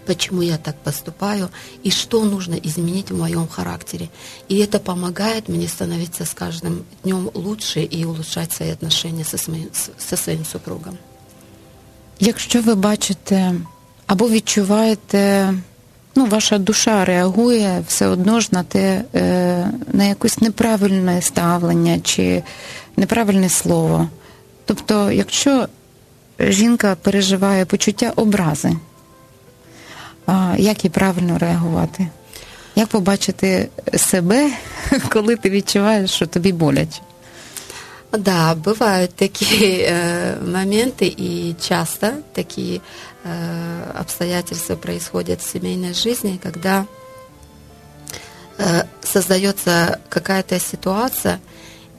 почему 0.09 0.43
я 0.43 0.57
так 0.57 0.75
поступаю 0.77 1.50
и 1.87 1.91
что 1.91 2.25
нужно 2.25 2.55
изменить 2.55 3.11
в 3.11 3.19
моем 3.19 3.47
характере. 3.47 4.09
И 4.49 4.57
это 4.57 4.79
помогает 4.79 5.49
мне 5.49 5.69
становиться 5.69 6.25
с 6.25 6.35
каждым 6.35 6.85
днем 7.05 7.31
лучше 7.35 7.81
и 7.83 8.05
улучшать 8.07 8.53
свои 8.53 8.71
отношения 8.71 9.25
со 9.25 9.37
своим, 9.37 9.69
со 9.99 10.17
своим 10.17 10.45
супругом. 10.45 10.97
Якщо 12.21 12.62
ви 12.62 12.75
бачите 12.75 13.55
або 14.07 14.29
відчуваєте, 14.29 15.55
ну, 16.17 16.27
ваша 16.27 16.59
душа 16.59 17.05
реагує 17.05 17.85
все 17.88 18.07
одно 18.07 18.41
ж 18.41 18.49
на 18.53 18.62
те, 18.62 19.05
е, 19.15 19.71
на 19.93 20.05
якесь 20.05 20.41
неправильне 20.41 21.23
ставлення 21.23 22.00
чи 22.00 22.43
неправильне 22.97 23.49
слово. 23.49 24.09
Тобто, 24.65 25.11
якщо 25.12 25.69
жінка 26.41 26.97
переживає 27.03 27.65
почуття 27.65 28.12
образи, 28.17 28.77
як 30.58 30.84
їй 30.84 30.89
правильно 30.89 31.38
реагувати? 31.38 32.08
Як 32.75 32.88
побачити 32.88 33.70
себе, 33.98 34.51
коли 35.10 35.36
ти 35.36 35.50
відчуваєш, 35.50 36.12
що 36.12 36.27
тобі 36.27 36.51
боляче? 36.51 37.01
Да, 38.13 38.53
бывают 38.53 39.15
такие 39.15 39.88
э, 39.88 40.39
моменты, 40.39 41.08
и 41.08 41.56
часто 41.60 42.22
такие 42.36 42.82
э, 43.24 43.92
обстоятельства 44.00 44.75
происходят 44.75 45.42
в 45.42 45.50
семейной 45.50 45.96
жизни, 45.96 46.39
когда 46.42 46.86
э, 48.60 48.84
создается 49.01 50.00
какая-то 50.10 50.60
ситуация, 50.60 51.39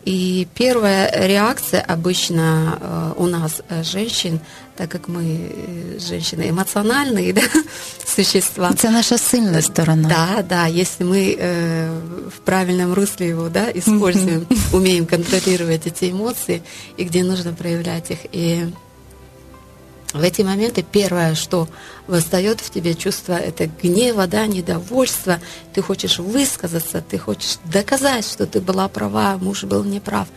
и 0.04 0.47
первая 0.54 1.11
реакция 1.26 1.81
обычно 1.81 2.78
э, 2.81 3.12
у 3.16 3.26
нас, 3.26 3.62
э, 3.69 3.83
женщин, 3.83 4.38
так 4.79 4.89
как 4.89 5.09
мы 5.09 5.24
э, 5.24 6.00
женщины 6.00 6.50
эмоциональные 6.50 7.33
да, 7.33 7.41
существа, 8.05 8.74
Це 8.74 8.89
наша 8.89 9.17
сильна 9.17 9.62
сторона. 9.62 10.09
да, 10.09 10.41
да, 10.41 10.67
если 10.67 11.03
мы 11.03 11.36
э, 11.38 11.89
в 12.29 12.39
правильном 12.45 12.93
русле 12.93 13.27
его 13.27 13.50
да, 13.50 13.69
используем, 13.75 14.48
умеем 14.74 15.05
контролировать 15.05 15.86
эти 15.86 16.12
эмоции, 16.12 16.62
и 16.98 17.03
где 17.03 17.24
нужно 17.24 17.51
проявлять 17.51 18.12
их. 18.12 18.19
И 18.31 18.67
в 20.13 20.24
эти 20.24 20.43
моменты 20.43 20.86
первое, 20.91 21.36
что 21.36 21.67
восстает 22.07 22.62
в 22.62 22.69
тебе 22.69 22.93
чувство, 22.93 23.33
это 23.33 23.69
гнева, 23.83 24.27
да, 24.27 24.48
недовольства. 24.48 25.39
Ты 25.74 25.81
хочешь 25.81 26.19
высказаться, 26.19 27.01
ты 27.01 27.17
хочешь 27.17 27.57
доказать, 27.65 28.25
что 28.25 28.45
ты 28.45 28.62
была 28.62 28.88
права, 28.88 29.38
муж 29.41 29.65
был 29.65 29.83
неправ. 29.83 30.27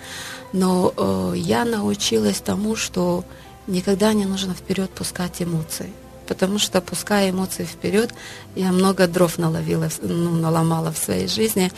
Но 0.53 0.93
э, 0.97 1.35
я 1.37 1.65
научилась 1.65 2.41
тому, 2.41 2.75
что 2.75 3.25
никогда 3.68 4.14
не 4.14 4.26
нужно 4.26 4.54
вперед 4.54 4.90
пускать 4.90 5.42
эмоции. 5.42 5.90
Потому 6.28 6.60
что, 6.60 6.82
пуская 6.82 7.30
эмоции 7.30 7.64
вперед, 7.66 8.14
я 8.56 8.72
много 8.72 9.08
дров 9.08 9.38
наловила, 9.38 9.90
ну, 10.02 10.32
наломала 10.32 10.92
в 10.92 10.98
своей 10.98 11.28
жизни. 11.28 11.72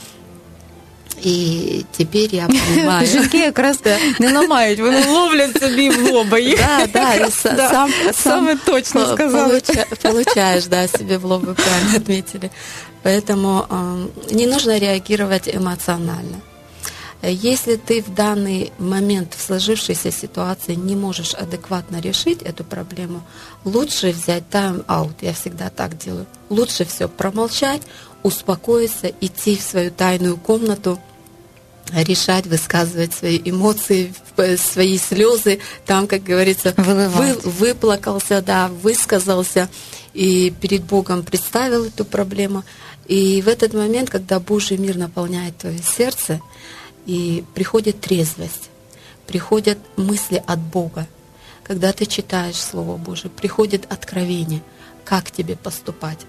И 1.24 1.86
теперь 1.92 2.36
я 2.36 2.48
понимаю. 2.48 3.08
Жінки 3.08 3.38
якраз 3.38 3.80
не 4.20 4.34
ламають, 4.34 4.80
вони 4.80 5.06
ловлять 5.08 5.60
собі 5.64 5.90
в 5.90 6.12
лоба 6.14 6.40
їх. 6.40 6.60
Да, 6.60 6.88
да, 6.94 7.14
и 7.16 7.26
с- 7.32 7.44
Да, 7.56 7.70
сам, 7.70 7.92
саме 8.14 8.56
точно 8.56 9.06
по- 9.06 9.14
сказали. 9.14 9.54
получа- 9.54 10.02
получаешь, 10.02 10.66
да, 10.68 10.88
себе 10.88 11.18
в 11.18 11.26
лоб, 11.26 11.44
вы 11.44 11.54
правильно 11.54 11.98
отметили. 11.98 12.50
Поэтому 13.04 13.66
э, 13.70 14.08
не 14.36 14.48
нужно 14.48 14.80
реагировать 14.80 15.48
эмоционально. 15.56 16.38
Э, 17.25 17.33
Если 17.33 17.77
ты 17.77 18.03
в 18.03 18.15
данный 18.15 18.73
момент 18.79 19.35
в 19.35 19.41
сложившейся 19.41 20.11
ситуации 20.13 20.75
не 20.75 20.95
можешь 20.95 21.35
адекватно 21.35 22.01
решить 22.01 22.43
эту 22.43 22.65
проблему, 22.65 23.23
лучше 23.65 24.11
взять 24.13 24.49
тайм-аут. 24.51 25.17
Я 25.23 25.33
всегда 25.33 25.71
так 25.71 25.97
делаю. 25.99 26.27
Лучше 26.51 26.85
все 26.85 27.09
промолчать, 27.09 27.83
успокоиться, 28.23 29.11
идти 29.21 29.57
в 29.57 29.63
свою 29.63 29.91
тайную 29.91 30.37
комнату, 30.37 30.99
решать, 31.93 32.47
высказывать 32.47 33.13
свои 33.15 33.41
эмоции, 33.45 34.13
в- 34.37 34.57
свои 34.57 34.99
слезы, 34.99 35.61
там, 35.87 36.07
как 36.07 36.23
говорится, 36.23 36.75
вы- 36.77 37.39
выплакался, 37.45 38.41
да, 38.43 38.69
высказался 38.69 39.69
и 40.15 40.53
перед 40.61 40.85
Богом 40.85 41.23
представил 41.23 41.85
эту 41.87 42.05
проблему. 42.05 42.65
И 43.07 43.43
в 43.43 43.49
этот 43.49 43.75
момент, 43.75 44.09
когда 44.11 44.41
Божий 44.41 44.79
мир 44.79 44.97
наполняет 44.97 45.59
твое 45.59 45.79
сердце, 45.83 46.41
и 47.07 47.45
приходит 47.55 48.01
трезвость, 48.01 48.71
приходят 49.27 49.79
мысли 49.97 50.43
от 50.47 50.59
Бога, 50.59 51.07
когда 51.63 51.93
ты 51.93 52.07
читаешь 52.07 52.57
Слово 52.57 52.97
Божие, 52.97 53.31
приходит 53.31 53.91
откровение, 53.91 54.63
как 55.05 55.31
тебе 55.31 55.57
поступать. 55.57 56.21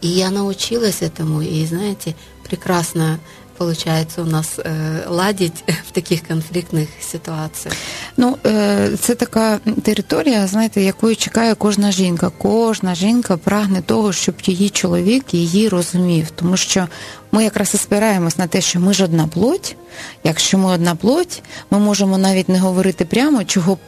И 0.00 0.06
я 0.06 0.30
научилась 0.30 1.02
этому, 1.02 1.40
и 1.40 1.64
знаете, 1.66 2.14
прекрасно 2.44 3.18
получается 3.58 4.22
у 4.22 4.24
нас 4.24 4.58
э, 4.58 5.08
ладить 5.08 5.64
в 5.88 5.90
таких 5.90 6.26
конфліктних 6.28 6.88
ситуаціях? 7.00 7.76
Ну, 8.16 8.36
е, 8.46 8.90
це 9.00 9.14
така 9.14 9.58
територія, 9.82 10.46
знаєте, 10.46 10.82
якої 10.82 11.16
чекає 11.16 11.54
кожна 11.54 11.92
жінка. 11.92 12.30
Кожна 12.38 12.94
жінка 12.94 13.36
прагне 13.36 13.82
того, 13.82 14.12
щоб 14.12 14.34
її 14.44 14.70
чоловік 14.70 15.34
її 15.34 15.68
розумів, 15.68 16.30
тому 16.30 16.56
що 16.56 16.88
ми 17.32 17.44
якраз 17.44 17.74
і 17.74 17.78
спираємось 17.78 18.38
на 18.38 18.46
те, 18.46 18.60
що 18.60 18.80
ми 18.80 18.94
ж 18.94 19.04
одна 19.04 19.26
плоть. 19.26 19.76
Якщо 20.24 20.58
ми 20.58 20.70
одна 20.70 20.94
плоть, 20.94 21.42
ми 21.70 21.78
можемо 21.78 22.18
навіть 22.18 22.48
не 22.48 22.58
говорити 22.58 23.04
прямо, 23.04 23.44
чого 23.44 23.78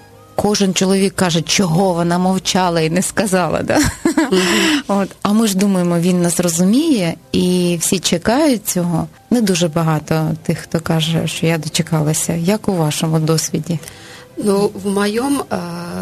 кожен 0.43 0.75
чоловік 0.75 1.15
каже, 1.17 1.43
чого 1.43 1.93
вона 1.95 2.19
мовчала 2.19 2.81
і 2.81 2.91
не 2.91 3.03
сказала. 3.03 3.63
Да? 3.63 3.79
Mm-hmm. 4.05 4.83
От. 4.89 5.09
А 5.23 5.33
ми 5.33 5.47
ж 5.47 5.57
думаємо, 5.57 5.99
він 5.99 6.23
нас 6.23 6.41
розуміє, 6.41 7.15
і 7.33 7.79
всі 7.81 7.99
чекають 7.99 8.69
цього. 8.69 9.09
Не 9.31 9.41
дуже 9.41 9.69
багато 9.69 10.31
тих, 10.43 10.59
хто 10.59 10.81
каже, 10.81 11.27
що 11.27 11.47
я 11.47 11.59
дочекалася. 11.59 12.33
Як 12.33 12.69
у 12.69 12.73
вашому 12.73 13.19
досвіді? 13.19 13.79
Ну, 14.45 14.71
в 14.85 14.87
моем 14.91 15.43
э, 15.51 15.59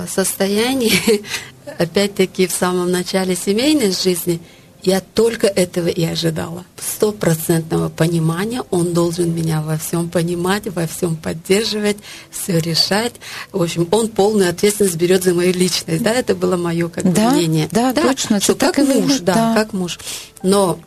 состоянии, 0.08 1.20
опять-таки 1.80 2.46
в 2.46 2.50
самом 2.50 2.90
начале 2.90 3.36
семейной 3.36 3.92
жизни, 3.92 4.38
я 4.82 5.00
только 5.00 5.46
этого 5.48 5.88
и 5.88 6.04
ожидала. 6.04 6.64
Стопроцентного 6.76 7.88
понимания. 7.88 8.62
Он 8.70 8.92
должен 8.92 9.34
меня 9.34 9.60
во 9.60 9.76
всем 9.76 10.08
понимать, 10.08 10.68
во 10.68 10.86
всем 10.86 11.16
поддерживать, 11.16 11.96
все 12.30 12.58
решать. 12.58 13.14
В 13.50 13.62
общем, 13.62 13.88
он 13.90 14.08
полную 14.08 14.48
ответственность 14.50 14.96
берет 14.96 15.24
за 15.24 15.34
мою 15.34 15.52
личность. 15.52 16.02
Да, 16.02 16.12
это 16.12 16.34
было 16.34 16.56
мое 16.56 16.88
как 16.88 17.12
да, 17.12 17.30
мнение. 17.30 17.68
Да, 17.72 17.92
да, 17.92 18.02
точно. 18.02 18.40
Что 18.40 18.54
как 18.54 18.78
муж, 18.78 19.18
да, 19.20 19.34
да, 19.34 19.54
как 19.54 19.72
муж. 19.72 19.98
Но 20.42 20.78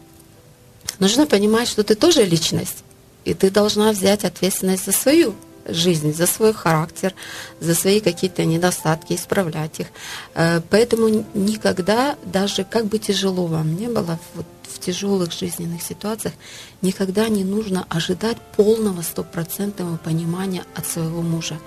нужно 1.00 1.26
понимать, 1.26 1.68
что 1.68 1.84
ты 1.84 1.96
тоже 1.96 2.24
личность. 2.24 2.84
И 3.26 3.34
ты 3.34 3.52
должна 3.52 3.92
взять 3.92 4.24
ответственность 4.24 4.86
за 4.86 4.94
свою 4.94 5.36
жизнь, 5.66 6.14
за 6.14 6.28
свой 6.28 6.54
характер, 6.54 7.14
за 7.60 7.76
свои 7.76 8.00
какие-то 8.00 8.46
недостатки, 8.46 9.14
исправлять 9.14 9.80
их. 9.80 9.88
Э, 10.36 10.62
поэтому 10.70 11.26
никогда, 11.34 12.16
даже 12.26 12.64
как 12.64 12.86
бы 12.86 13.00
тяжело 13.00 13.46
вам 13.48 13.76
не 13.76 13.88
было 13.88 14.20
вот, 14.36 14.46
в 14.64 14.80
тяжелых 14.80 15.32
жизненных 15.32 15.82
ситуациях, 15.82 16.34
никогда 16.82 17.28
не 17.30 17.44
нужно 17.44 17.86
ожидать 17.90 18.38
полного 18.56 19.02
стопроцентного 19.02 19.98
понимания 19.98 20.64
от 20.76 20.88
своего 20.88 21.22
мужа. 21.22 21.58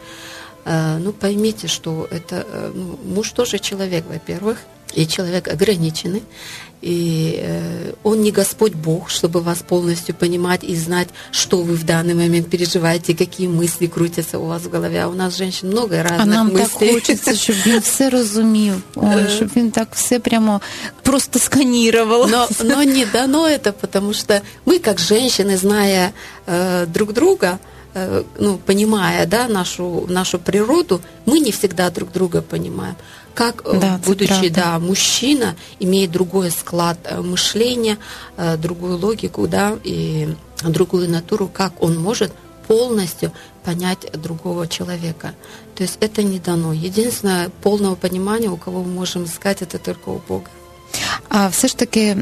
Э, 0.64 0.98
ну, 0.98 1.12
поймите, 1.12 1.68
что 1.68 2.08
это 2.10 2.46
э, 2.46 2.72
ну, 2.74 2.98
муж 3.04 3.32
тоже 3.32 3.58
человек, 3.58 4.04
во-первых, 4.08 4.58
и 4.93 5.07
человек 5.07 5.47
ограниченный, 5.47 6.23
и 6.81 7.39
э, 7.41 7.91
он 8.03 8.21
не 8.21 8.31
Господь 8.31 8.73
Бог, 8.73 9.09
чтобы 9.09 9.41
вас 9.41 9.59
полностью 9.59 10.15
понимать 10.15 10.63
и 10.63 10.75
знать, 10.75 11.09
что 11.31 11.61
вы 11.61 11.75
в 11.75 11.83
данный 11.83 12.13
момент 12.13 12.49
переживаете, 12.49 13.15
какие 13.15 13.47
мысли 13.47 13.87
крутятся 13.87 14.39
у 14.39 14.45
вас 14.45 14.61
в 14.61 14.69
голове. 14.69 15.03
А 15.03 15.09
у 15.09 15.13
нас 15.13 15.35
женщин 15.35 15.69
много 15.69 16.01
разных 16.01 16.21
а 16.21 16.25
нам 16.25 16.47
мыслей. 16.47 16.87
так 16.87 16.93
хочеться, 16.93 17.35
щоб 17.35 17.55
він 17.65 17.79
все 17.79 18.09
розумів, 18.09 18.75
Ой, 18.95 19.27
щоб 19.35 19.49
він 19.55 19.71
так 19.71 19.89
все 19.95 20.19
прямо 20.19 20.61
просто 21.03 21.39
сканировал. 21.39 22.29
Но, 22.29 22.47
но 22.63 22.83
не 22.83 23.05
дано 23.05 23.47
это, 23.47 23.73
потому 23.73 24.13
что 24.13 24.41
мы, 24.65 24.79
как 24.79 24.99
женщины, 24.99 25.57
зная 25.57 26.13
э, 26.47 26.85
друг 26.85 27.13
друга, 27.13 27.59
э, 27.93 28.23
ну, 28.39 28.57
понимая 28.65 29.25
да, 29.25 29.47
нашу, 29.49 30.05
нашу 30.07 30.39
природу, 30.39 31.01
мы 31.25 31.39
не 31.39 31.51
всегда 31.51 31.89
друг 31.89 32.11
друга 32.11 32.41
понимаем 32.41 32.95
как 33.34 33.62
э, 33.64 33.78
да, 33.80 34.00
будучи 34.04 34.48
да, 34.48 34.78
мужчина, 34.78 35.56
имеет 35.80 36.10
другой 36.10 36.50
склад 36.50 36.98
э, 37.04 37.20
мышления, 37.20 37.98
э, 38.36 38.56
другую 38.56 38.98
логику, 38.98 39.46
да, 39.48 39.76
и 39.82 40.34
другую 40.62 41.10
натуру, 41.10 41.50
как 41.52 41.82
он 41.82 41.98
может 41.98 42.32
полностью 42.68 43.32
понять 43.64 44.10
другого 44.12 44.66
человека. 44.66 45.34
То 45.74 45.82
есть 45.82 45.98
это 46.00 46.22
не 46.22 46.38
дано. 46.38 46.72
Единственное, 46.72 47.50
полного 47.62 47.94
понимания, 47.94 48.48
у 48.48 48.56
кого 48.56 48.82
мы 48.82 48.92
можем 48.92 49.24
искать, 49.24 49.62
это 49.62 49.78
только 49.78 50.08
у 50.08 50.20
Бога. 50.26 50.50
А 51.28 51.48
все 51.48 51.68
ж 51.68 51.76
таки 51.76 52.16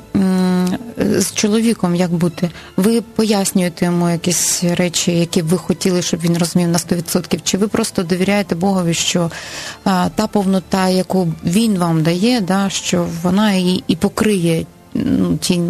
з 0.99 1.33
чоловіком 1.35 1.95
як 1.95 2.13
бути? 2.13 2.51
Ви 2.77 3.01
пояснюєте 3.01 3.85
йому 3.85 4.11
якісь 4.11 4.65
речі, 4.65 5.19
які 5.19 5.43
б 5.43 5.47
ви 5.47 5.59
хотіли, 5.59 6.03
щоб 6.03 6.21
він 6.21 6.39
розумів 6.39 6.69
на 6.69 6.79
100%? 6.79 7.41
Чи 7.45 7.59
ви 7.59 7.69
просто 7.69 8.03
довіряєте 8.03 8.55
Богові, 8.55 8.95
що 8.95 9.31
та 9.85 10.27
повнота, 10.33 10.89
яку 10.89 11.33
він 11.45 11.79
вам 11.79 12.03
дає, 12.03 12.41
да, 12.41 12.71
що 12.71 13.07
вона 13.23 13.53
і, 13.53 13.85
і 13.87 13.97
покриє 13.97 14.67
ну, 14.95 15.37
ті, 15.37 15.61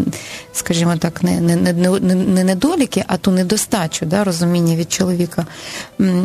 скажімо 0.53 0.97
так, 0.97 1.23
не 1.23 1.41
не, 1.41 1.57
не, 1.73 2.15
не 2.15 2.45
недоліки, 2.45 3.05
а 3.07 3.17
ту 3.17 3.31
недостачу 3.31 4.07
да, 4.07 4.25
розуміння 4.25 4.77
від 4.77 4.93
чоловіка. 4.93 5.47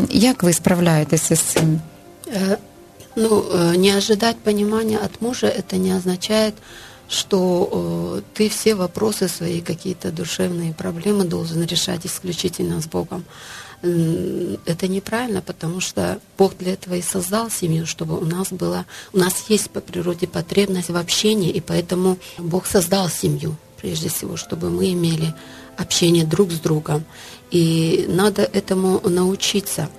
Як 0.09 0.43
ви 0.43 0.53
справляєтеся 0.53 1.35
з 1.35 1.39
цим? 1.39 1.79
Ну, 3.15 3.43
не 3.77 3.97
ожидать 3.97 4.37
понимания 4.37 4.99
от 5.03 5.21
мужа, 5.21 5.47
это 5.47 5.77
не 5.77 5.97
означает, 5.97 6.53
что 7.09 7.69
э, 8.19 8.21
ты 8.33 8.49
все 8.49 8.75
вопросы 8.75 9.27
свои, 9.27 9.61
какие-то 9.61 10.11
душевные 10.11 10.73
проблемы 10.73 11.23
должен 11.23 11.63
решать 11.63 12.05
исключительно 12.05 12.81
с 12.81 12.87
Богом. 12.87 13.25
Это 13.83 14.87
неправильно, 14.87 15.43
потому 15.43 15.81
что 15.81 16.19
Бог 16.35 16.57
для 16.57 16.73
этого 16.73 16.95
и 16.95 17.01
создал 17.03 17.51
семью, 17.51 17.85
чтобы 17.85 18.17
у 18.17 18.25
нас 18.25 18.49
была, 18.49 18.85
у 19.13 19.19
нас 19.19 19.45
есть 19.49 19.69
по 19.69 19.81
природе 19.81 20.27
потребность 20.27 20.89
в 20.89 20.97
общении, 20.97 21.51
и 21.51 21.61
поэтому 21.61 22.17
Бог 22.39 22.65
создал 22.65 23.07
семью, 23.07 23.55
прежде 23.79 24.09
всего, 24.09 24.35
чтобы 24.35 24.71
мы 24.71 24.93
имели 24.93 25.35
общение 25.77 26.25
друг 26.25 26.51
с 26.51 26.59
другом. 26.59 27.05
И 27.51 28.05
надо 28.09 28.41
этому 28.41 28.99
научиться. 29.07 29.89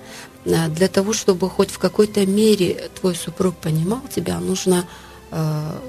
Э, 0.45 0.67
для 0.67 0.87
того, 0.87 1.13
чтобы 1.13 1.49
хоть 1.49 1.71
в 1.71 1.79
какой-то 1.79 2.25
мере 2.25 2.89
твой 2.99 3.15
супруг 3.15 3.55
понимал 3.55 4.01
тебя, 4.13 4.39
нужно 4.39 4.85
э, 5.31 5.79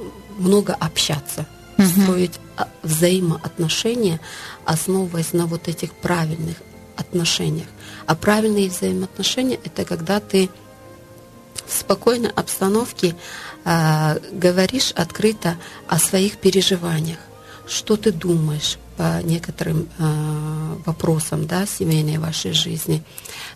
много 0.40 0.74
общаться, 0.74 1.46
угу. 1.78 1.86
строить 1.86 2.40
а, 2.56 2.68
взаимоотношения, 2.82 4.20
основываясь 4.64 5.32
на 5.32 5.46
вот 5.46 5.68
этих 5.68 5.92
правильных 5.92 6.56
отношениях. 6.96 7.68
А 8.06 8.14
правильные 8.14 8.68
взаимоотношения– 8.68 9.58
это 9.64 9.84
когда 9.84 10.20
ты 10.20 10.50
в 11.66 11.72
спокойной 11.72 12.30
обстановке 12.30 13.14
э, 13.64 14.18
говоришь 14.32 14.92
открыто 14.92 15.56
о 15.86 15.98
своих 15.98 16.38
переживаниях, 16.38 17.18
что 17.66 17.96
ты 17.96 18.12
думаешь, 18.12 18.78
по 19.00 19.22
некоторым 19.22 19.88
э, 19.98 20.76
вопросам 20.84 21.46
да, 21.46 21.64
семейной 21.64 22.18
вашей 22.18 22.52
жизни. 22.52 23.02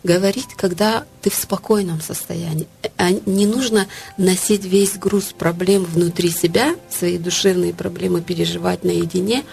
Говорить, 0.03 0.49
когда 0.57 1.05
ты 1.21 1.29
в 1.29 1.35
спокойном 1.35 2.01
состоянии. 2.01 2.67
А 2.97 3.11
не 3.11 3.45
нужно 3.45 3.87
носить 4.17 4.65
весь 4.65 4.97
груз 4.97 5.35
проблем 5.39 5.85
внутри 5.85 6.31
себя, 6.31 6.77
свои 6.89 7.19
душевные 7.19 7.75
проблемы 7.75 8.23
переживать 8.23 8.85
наедине, 8.85 9.45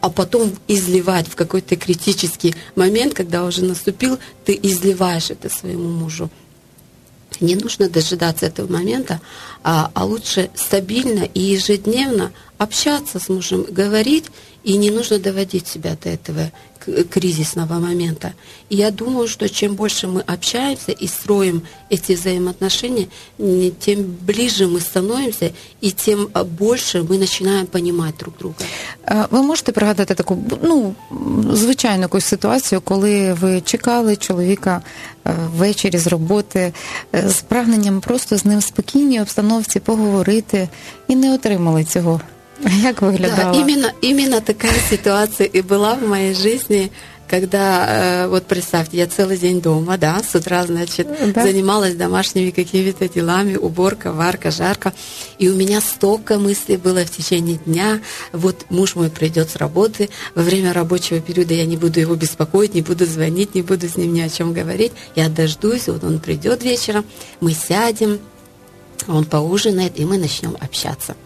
а 0.00 0.08
потом 0.08 0.52
изливать 0.68 1.26
в 1.26 1.34
какой-то 1.34 1.74
критический 1.74 2.54
момент, 2.76 3.14
когда 3.14 3.44
уже 3.44 3.64
наступил, 3.64 4.20
ты 4.44 4.56
изливаешь 4.62 5.30
это 5.30 5.48
своему 5.48 5.88
мужу. 5.88 6.30
Не 7.40 7.56
нужно 7.56 7.88
дожидаться 7.88 8.46
этого 8.46 8.70
момента, 8.70 9.20
а, 9.62 9.90
а 9.94 10.04
лучше 10.04 10.50
стабильно 10.54 11.24
и 11.24 11.40
ежедневно 11.40 12.32
общаться 12.58 13.18
с 13.18 13.28
мужем, 13.28 13.66
говорить 13.68 14.26
и 14.62 14.76
не 14.76 14.90
нужно 14.90 15.18
доводить 15.18 15.66
себя 15.66 15.96
до 16.02 16.10
этого 16.10 16.52
кризисного 17.09 17.79
момента. 17.79 18.33
И 18.69 18.75
я 18.75 18.91
думаю, 18.91 19.27
что 19.27 19.49
чем 19.49 19.75
больше 19.75 20.07
мы 20.07 20.21
общаемся 20.21 20.91
и 20.91 21.07
строим 21.07 21.61
эти 21.89 22.13
взаимоотношения, 22.13 23.07
тем 23.79 24.17
ближе 24.21 24.67
мы 24.67 24.79
становимся, 24.79 25.51
и 25.81 25.91
тем 25.91 26.29
больше 26.59 27.03
ми 27.03 27.17
починаємо 27.17 27.67
понимать 27.67 28.15
друг 28.19 28.33
друга. 28.39 28.55
Ви 29.31 29.41
можете 29.41 29.71
пригадати 29.71 30.15
таку 30.15 30.37
ну 30.63 30.95
звичайну 31.53 32.01
якусь 32.01 32.25
ситуацію, 32.25 32.81
коли 32.81 33.33
ви 33.33 33.61
чекали 33.61 34.15
чоловіка 34.15 34.81
ввечері 35.25 35.97
з 35.97 36.07
роботи 36.07 36.73
з 37.13 37.41
прагненням 37.41 38.01
просто 38.01 38.37
з 38.37 38.45
ним 38.45 38.59
в 38.59 38.63
спокійній 38.63 39.21
обстановці 39.21 39.79
поговорити 39.79 40.69
і 41.07 41.15
не 41.15 41.33
отримали 41.33 41.83
цього. 41.83 42.21
Як 42.62 43.02
выглядала? 43.02 43.52
Да, 43.52 43.58
именно, 43.58 43.92
именно 44.00 44.40
такая 44.40 44.78
ситуация 44.90 45.46
и 45.46 45.60
была 45.60 45.96
в 45.96 46.06
моей 46.06 46.34
жизни, 46.34 46.90
когда, 47.28 47.86
э, 47.88 48.28
вот 48.28 48.46
представьте, 48.46 48.98
я 48.98 49.06
целый 49.06 49.38
день 49.38 49.60
дома, 49.60 49.96
да, 49.96 50.22
с 50.22 50.34
утра, 50.34 50.64
значит, 50.66 51.08
да. 51.32 51.42
занималась 51.42 51.94
домашними 51.94 52.50
какими-то 52.50 53.08
делами, 53.08 53.56
уборка, 53.56 54.12
варка, 54.12 54.50
жарка, 54.50 54.92
и 55.38 55.48
у 55.48 55.56
меня 55.56 55.80
столько 55.80 56.38
мыслей 56.38 56.76
было 56.76 57.04
в 57.04 57.10
течение 57.10 57.58
дня, 57.64 58.00
вот 58.32 58.66
муж 58.70 58.94
мой 58.94 59.10
придет 59.10 59.50
с 59.50 59.56
работы, 59.56 60.10
во 60.34 60.42
время 60.42 60.72
рабочего 60.72 61.20
периода 61.20 61.54
я 61.54 61.66
не 61.66 61.76
буду 61.76 61.98
его 61.98 62.14
беспокоить, 62.14 62.74
не 62.74 62.82
буду 62.82 63.06
звонить, 63.06 63.54
не 63.54 63.62
буду 63.62 63.88
с 63.88 63.96
ним 63.96 64.12
ни 64.12 64.20
о 64.20 64.28
чем 64.28 64.52
говорить, 64.52 64.92
я 65.16 65.28
дождусь, 65.28 65.88
вот 65.88 66.04
он 66.04 66.18
придет 66.18 66.62
вечером, 66.62 67.04
мы 67.40 67.52
сядем, 67.52 68.20
он 69.08 69.24
поужинает, 69.24 69.98
и 69.98 70.04
мы 70.04 70.18
начнем 70.18 70.56
общаться. 70.60 71.16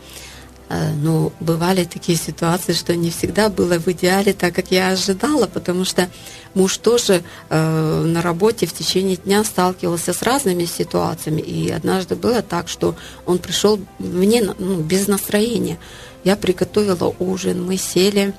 Э, 0.70 0.92
ну, 0.92 1.33
бывали 1.40 1.85
такие 1.85 2.18
ситуации, 2.18 2.74
что 2.74 2.94
не 2.94 3.11
всегда 3.11 3.48
было 3.48 3.78
в 3.78 3.88
идеале 3.88 4.35
так, 4.35 4.54
как 4.54 4.70
я 4.70 4.90
ожидала, 4.90 5.46
потому 5.46 5.85
что 5.85 6.11
муж 6.54 6.76
тоже 6.76 7.22
э, 7.48 8.02
на 8.04 8.20
работе 8.20 8.66
в 8.66 8.74
течение 8.74 9.16
дня 9.16 9.44
сталкивался 9.44 10.12
с 10.12 10.22
разными 10.22 10.66
ситуациями. 10.66 11.40
И 11.40 11.70
однажды 11.70 12.16
было 12.16 12.42
так, 12.42 12.68
что 12.68 12.94
он 13.24 13.38
пришел 13.38 13.81
мне 13.98 14.42
ну, 14.59 14.81
без 14.81 15.09
настроения. 15.09 15.78
Я 16.24 16.37
приготовила 16.37 17.14
ужин, 17.18 17.64
мы 17.64 17.78
сели. 17.78 18.35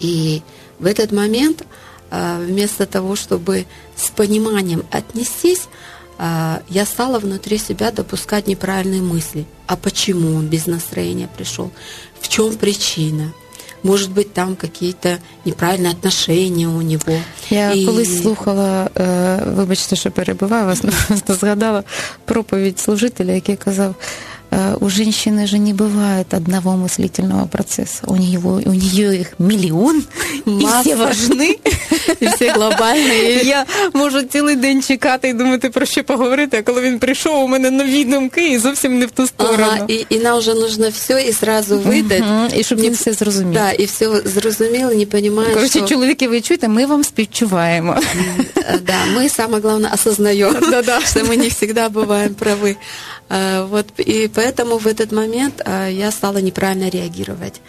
И 0.00 0.42
в 0.78 0.86
этот 0.86 1.12
момент, 1.12 1.66
э, 2.10 2.44
вместо 2.46 2.86
того, 2.86 3.14
чтобы 3.14 3.66
с 3.94 4.08
пониманием 4.08 4.84
отнестись, 4.90 5.68
я 6.69 6.85
стала 6.85 7.19
внутри 7.19 7.57
себя 7.57 7.91
допускать 7.91 8.47
неправильные 8.47 9.01
мысли. 9.01 9.45
А 9.67 9.75
почему 9.77 10.35
он 10.35 10.47
без 10.47 10.67
настроения 10.67 11.29
пришел? 11.37 11.71
В 12.19 12.27
чем 12.27 12.57
причина? 12.57 13.33
Может 13.83 14.11
быть, 14.11 14.33
там 14.33 14.55
какие-то 14.55 15.17
неправильні 15.45 15.87
отношения 15.87 16.67
у 16.67 16.81
нього. 16.81 17.21
Я 17.49 17.71
І... 17.71 17.85
колись 17.85 18.21
слухала, 18.21 18.89
вибачте, 19.55 19.95
що 19.95 20.11
перебиваю 20.11 20.65
вас, 20.65 20.83
згадала 21.27 21.83
проповідь 22.25 22.79
служителя, 22.79 23.31
який 23.31 23.55
казав. 23.55 23.95
Э, 24.53 24.75
у 24.79 24.89
женщины 24.89 25.45
же 25.45 25.59
не 25.59 25.73
бывает 25.73 26.33
одного 26.33 26.75
мыслительного 26.75 27.47
процесса. 27.47 28.03
У 28.07 28.15
нее, 28.15 28.39
у 28.39 28.73
нее 28.73 29.21
их 29.21 29.33
миллион, 29.39 30.03
Масса. 30.45 30.79
і 30.79 30.81
всі 30.81 30.95
важні, 30.95 31.59
і 32.19 32.27
всі 32.27 32.47
глобальні. 32.47 33.41
Я 33.43 33.65
можу 33.93 34.21
цілий 34.21 34.55
день 34.55 34.81
чекати 34.81 35.29
і 35.29 35.33
думати 35.33 35.69
про 35.69 35.85
що 35.85 36.03
поговорити, 36.03 36.57
а 36.57 36.61
коли 36.61 36.81
він 36.81 36.99
прийшов, 36.99 37.43
у 37.43 37.47
мене 37.47 37.71
нові 37.71 38.05
думки 38.05 38.49
і 38.49 38.57
зовсім 38.57 38.99
не 38.99 39.05
в 39.05 39.11
ту 39.11 39.27
сторону. 39.27 39.63
Ага, 39.71 39.85
і, 39.87 40.05
і 40.09 40.19
нам 40.19 40.39
вже 40.39 40.53
нужно 40.53 40.89
все 40.89 41.23
і 41.23 41.31
зразу 41.31 41.79
видати. 41.79 42.23
Угу, 42.23 42.59
і 42.59 42.63
щоб 42.63 42.79
він 42.79 42.93
все 42.93 43.13
зрозумів. 43.13 43.53
Да, 43.53 43.71
і 43.71 43.85
все 43.85 44.21
зрозуміло, 44.25 44.91
не 44.91 45.05
розуміє, 45.05 45.53
Короче, 45.53 45.79
що... 45.79 45.87
чоловіки, 45.87 46.27
ви 46.27 46.41
чуєте, 46.41 46.67
ми 46.67 46.85
вам 46.85 47.03
співчуваємо. 47.03 47.95
Да, 48.85 49.05
мы, 49.15 49.29
самое 49.29 49.61
главное, 49.61 49.91
осознаем, 49.93 50.55
что 51.05 51.19
мы 51.25 51.35
не 51.35 51.49
всегда 51.49 51.89
бываем 51.89 52.35
правы. 52.35 52.77
Вот, 53.28 53.86
и 53.96 54.28
поэтому 54.28 54.78
в 54.78 54.86
этот 54.86 55.10
момент 55.10 55.62
я 55.66 56.10
стала 56.10 56.38
неправильно 56.38 56.90
реагировать. 56.90 57.60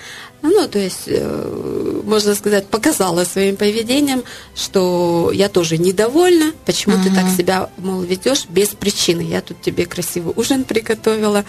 Ну, 0.47 0.67
то 0.67 0.77
есть, 0.77 1.03
э, 1.07 2.01
можно 2.03 2.35
сказать, 2.35 2.67
показала 2.67 3.23
своим 3.23 3.55
поведением, 3.55 4.23
что 4.55 5.31
я 5.33 5.49
тоже 5.49 5.77
недовольна, 5.77 6.53
почему 6.65 6.97
uh-huh. 6.97 7.03
ты 7.03 7.15
так 7.15 7.29
себя, 7.35 7.69
мол, 7.77 8.01
ведешь 8.01 8.45
без 8.47 8.69
причины. 8.69 9.21
Я 9.21 9.41
тут 9.41 9.61
тебе 9.61 9.87
красивый 9.87 10.33
ужин 10.35 10.63
приготовила, 10.63 11.45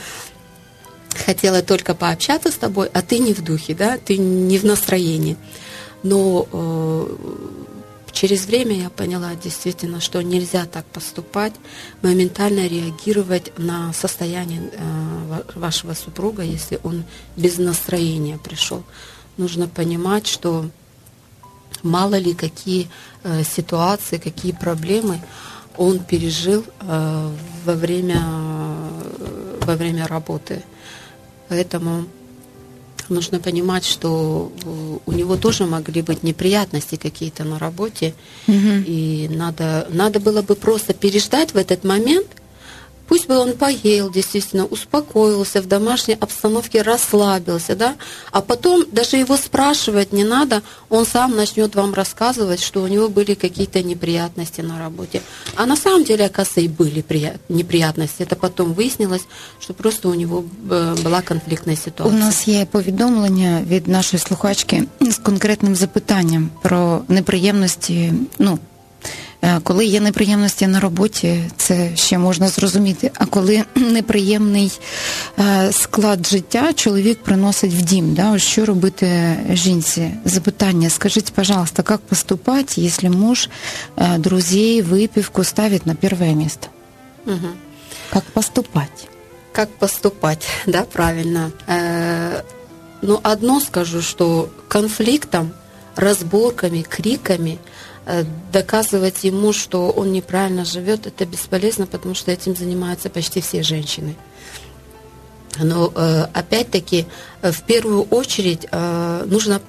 хотела 1.27 1.61
только 1.63 1.95
пообщаться 1.95 2.51
с 2.51 2.55
тобой, 2.55 2.89
а 2.93 3.03
ты 3.03 3.19
не 3.19 3.35
в 3.35 3.45
духе, 3.45 3.75
да, 3.75 3.99
ты 3.99 4.17
не 4.17 4.59
в 4.59 4.65
настроении. 4.65 5.37
Но 6.03 6.49
э, 6.51 7.07
Через 8.17 8.47
время 8.47 8.75
я 8.75 8.89
поняла 8.89 9.35
действительно, 9.35 10.01
что 10.01 10.23
нельзя 10.23 10.65
так 10.65 10.87
поступать, 10.87 11.53
моментально 12.01 12.67
реагировать 12.67 13.53
на 13.59 13.93
состояние 13.93 14.71
э, 14.73 15.43
вашего 15.55 15.93
супруга, 15.93 16.43
если 16.43 16.81
он 16.83 17.05
без 17.37 17.59
настроения 17.59 18.39
пришел. 18.39 18.85
Нужно 19.37 19.69
понимать, 19.69 20.27
что 20.27 20.65
мало 21.83 22.15
ли 22.15 22.33
какие 22.33 22.89
э, 23.23 23.45
ситуации, 23.45 24.17
какие 24.17 24.53
проблемы 24.53 25.21
он 25.77 25.99
пережил 25.99 26.65
э, 26.81 27.31
во 27.67 27.73
время, 27.75 28.25
во 29.61 29.75
время 29.75 30.07
работы. 30.07 30.65
Поэтому 31.51 32.07
нужно 33.11 33.41
понимать, 33.41 33.85
что 33.85 34.53
у 35.07 35.13
него 35.13 35.37
тоже 35.37 35.67
могли 35.67 36.03
быть 36.03 36.23
неприятности 36.23 36.97
какие-то 36.97 37.45
на 37.45 37.59
работе, 37.59 38.15
угу. 38.47 38.57
и 38.87 39.29
надо, 39.31 39.87
надо 39.91 40.21
было 40.21 40.43
бы 40.43 40.55
просто 40.55 40.95
переждать 40.95 41.53
в 41.55 41.57
этот 41.57 41.85
момент– 41.85 42.27
Пусть 43.12 43.28
бы 43.28 43.38
он 43.38 43.58
поел, 43.58 44.10
действительно, 44.10 44.66
успокоился 44.66 45.62
в 45.62 45.68
домашней 45.68 46.14
обстановке, 46.14 46.82
расслабился, 46.82 47.76
да, 47.76 47.96
а 48.32 48.40
потом 48.40 48.86
даже 48.90 49.18
его 49.18 49.36
спрашивать 49.36 50.14
не 50.14 50.24
надо, 50.24 50.62
он 50.90 51.06
сам 51.06 51.36
начнет 51.36 51.76
вам 51.76 51.94
рассказывать, 51.94 52.64
что 52.64 52.82
у 52.82 52.88
него 52.88 53.10
были 53.10 53.34
какие-то 53.34 53.84
неприятности 53.84 54.62
на 54.62 54.80
работе. 54.80 55.22
А 55.56 55.66
на 55.66 55.76
самом 55.76 56.06
деле, 56.06 56.26
оказывается, 56.26 56.62
и 56.62 56.70
были 56.70 57.04
неприятности. 57.50 58.24
Это 58.24 58.38
потом 58.38 58.72
выяснилось, 58.72 59.26
что 59.60 59.74
просто 59.74 60.08
у 60.08 60.14
него 60.14 60.46
э, 60.70 60.96
была 61.04 61.22
конфліктна 61.22 61.76
ситуація. 61.76 62.22
У 62.22 62.26
нас 62.26 62.48
є 62.48 62.66
повідомлення 62.66 63.62
від 63.68 63.88
нашої 63.88 64.22
слухачки 64.22 64.84
з 65.02 65.18
конкретним 65.18 65.76
запитанням 65.76 66.50
про 66.62 67.02
неприємності, 67.08 68.14
ну, 68.40 68.60
Е, 68.60 68.75
коли 69.64 69.86
є 69.86 70.00
неприємності 70.00 70.68
на 70.68 70.80
роботі, 70.80 71.44
це 71.58 71.96
ще 71.96 72.18
можна 72.18 72.48
зрозуміти. 72.48 73.12
А 73.18 73.26
коли 73.26 73.64
неприємний 73.76 74.80
е, 75.40 75.72
склад 75.72 76.28
життя 76.28 76.74
чоловік 76.74 77.24
приносить 77.24 77.74
в 77.74 77.82
дім, 77.82 78.14
да, 78.14 78.32
ось 78.32 78.42
що 78.42 78.66
робити 78.66 79.38
жінці? 79.54 80.12
Запитання, 80.26 80.90
скажіть, 80.90 81.34
пожалуйста, 81.34 81.84
як 81.90 82.00
поступати, 82.00 82.82
якщо 82.82 83.10
муж 83.10 83.50
е, 83.98 84.18
друзей, 84.18 84.82
выпивку 84.82 85.44
ставить 85.44 85.86
на 85.86 85.96
первое 85.96 86.36
место? 86.36 86.68
Угу. 87.26 87.48
Как 88.14 88.24
поступать? 88.24 89.08
Как 89.52 89.70
поступать, 89.70 90.48
да, 90.68 90.82
правильно. 90.82 91.52
Э, 91.68 92.42
ну, 93.02 93.20
одно 93.24 93.60
скажу, 93.60 94.02
что 94.02 94.50
конфликтом, 94.68 95.52
разборками, 95.96 96.86
криками – 96.90 97.68
Э, 97.68 97.75
доказывать 98.53 99.25
ему, 99.25 99.53
что 99.53 99.91
он 99.91 100.13
неправильно 100.13 100.65
живет, 100.65 101.07
это 101.07 101.27
бесполезно, 101.27 101.87
потому 101.87 102.15
что 102.15 102.31
этим 102.31 102.55
занимаются 102.55 103.11
почти 103.11 103.41
все 103.41 103.63
женщины. 103.63 104.15
Но 105.59 105.91
э, 105.95 106.27
опять-таки, 106.33 107.07
э, 107.43 107.51
в 107.51 107.63
первую 107.63 108.03
очередь 108.03 108.67
нужно 108.71 109.61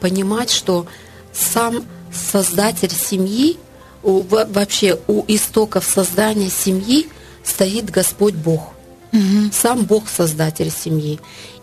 понимать, 0.00 0.50
что 0.50 0.86
сам 1.32 1.84
создатель 2.12 2.90
семьи, 2.90 3.56
вообще 4.02 4.98
у 5.06 5.24
истоков 5.28 5.84
создания 5.84 6.50
семьи 6.50 7.08
стоит 7.44 7.90
Господь 7.90 8.34
Бог. 8.34 8.74
Угу. 9.12 9.52
Сам 9.52 9.84
Бог 9.84 10.08
создатель 10.08 10.70
семьи. 10.70 11.18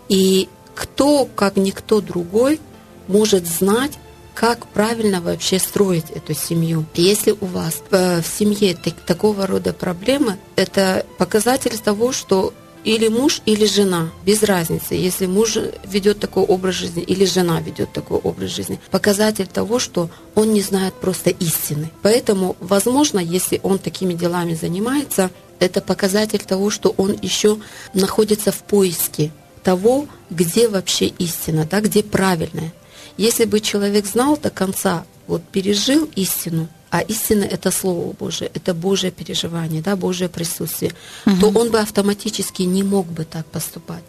И 0.08 0.48
кто, 0.74 1.24
как 1.24 1.56
никто 1.56 2.00
другой, 2.00 2.60
может 3.08 3.46
знать, 3.46 3.92
как 4.36 4.66
правильно 4.66 5.22
вообще 5.22 5.58
строить 5.58 6.10
эту 6.10 6.34
семью. 6.34 6.84
Если 6.94 7.34
у 7.40 7.46
вас 7.46 7.82
э, 7.90 8.20
в 8.20 8.26
семье 8.26 8.76
такого 9.06 9.46
рода 9.46 9.72
проблемы, 9.72 10.36
это 10.56 11.06
показатель 11.16 11.76
того, 11.78 12.12
что 12.12 12.52
или 12.84 13.08
муж, 13.08 13.40
или 13.46 13.64
жена, 13.64 14.10
без 14.26 14.42
разницы, 14.42 14.94
если 14.94 15.26
муж 15.26 15.56
ведет 15.84 16.20
такой 16.20 16.44
образ 16.44 16.74
жизни 16.74 17.02
или 17.02 17.24
жена 17.24 17.60
ведет 17.60 17.92
такой 17.92 18.18
образ 18.18 18.50
жизни, 18.50 18.78
показатель 18.90 19.46
того, 19.46 19.78
что 19.78 20.10
он 20.34 20.52
не 20.52 20.60
знает 20.60 20.94
просто 20.94 21.30
истины. 21.30 21.90
Поэтому, 22.02 22.56
возможно, 22.60 23.18
если 23.18 23.58
он 23.62 23.78
такими 23.78 24.12
делами 24.12 24.54
занимается, 24.54 25.30
это 25.60 25.80
показатель 25.80 26.44
того, 26.44 26.68
что 26.68 26.94
он 26.98 27.16
еще 27.22 27.58
находится 27.94 28.52
в 28.52 28.58
поиске 28.58 29.32
того, 29.64 30.06
где 30.28 30.68
вообще 30.68 31.06
истина, 31.06 31.66
да, 31.68 31.80
где 31.80 32.02
правильное. 32.02 32.72
Если 33.16 33.44
бы 33.44 33.60
человек 33.60 34.06
знал 34.06 34.36
до 34.36 34.50
конца, 34.50 35.04
вот 35.26 35.42
пережил 35.42 36.08
истину, 36.14 36.68
а 36.90 37.00
истина 37.00 37.44
это 37.44 37.70
Слово 37.70 38.12
Божие, 38.12 38.50
это 38.54 38.72
Божье 38.72 39.10
переживание, 39.10 39.82
да, 39.82 39.96
Божье 39.96 40.28
присутствие, 40.28 40.92
угу. 41.26 41.36
то 41.40 41.58
он 41.58 41.70
бы 41.70 41.78
автоматически 41.78 42.62
не 42.62 42.82
мог 42.82 43.06
бы 43.06 43.24
так 43.24 43.44
поступать. 43.46 44.04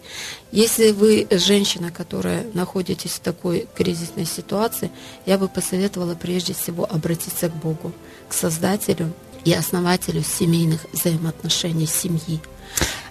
Если 0.51 0.91
вы 0.91 1.27
женщина, 1.31 1.91
которая 1.91 2.45
находитесь 2.53 3.11
в 3.11 3.19
такой 3.19 3.67
кризисной 3.75 4.25
ситуации, 4.25 4.91
я 5.25 5.37
бы 5.37 5.47
посоветовала 5.47 6.15
прежде 6.15 6.53
всего 6.53 6.85
обратиться 6.89 7.49
к 7.49 7.55
Богу, 7.55 7.91
к 8.29 8.33
Создателю 8.33 9.11
и 9.43 9.53
основателю 9.53 10.23
семейных 10.23 10.85
взаимоотношений 10.93 11.87
семьи. 11.87 12.39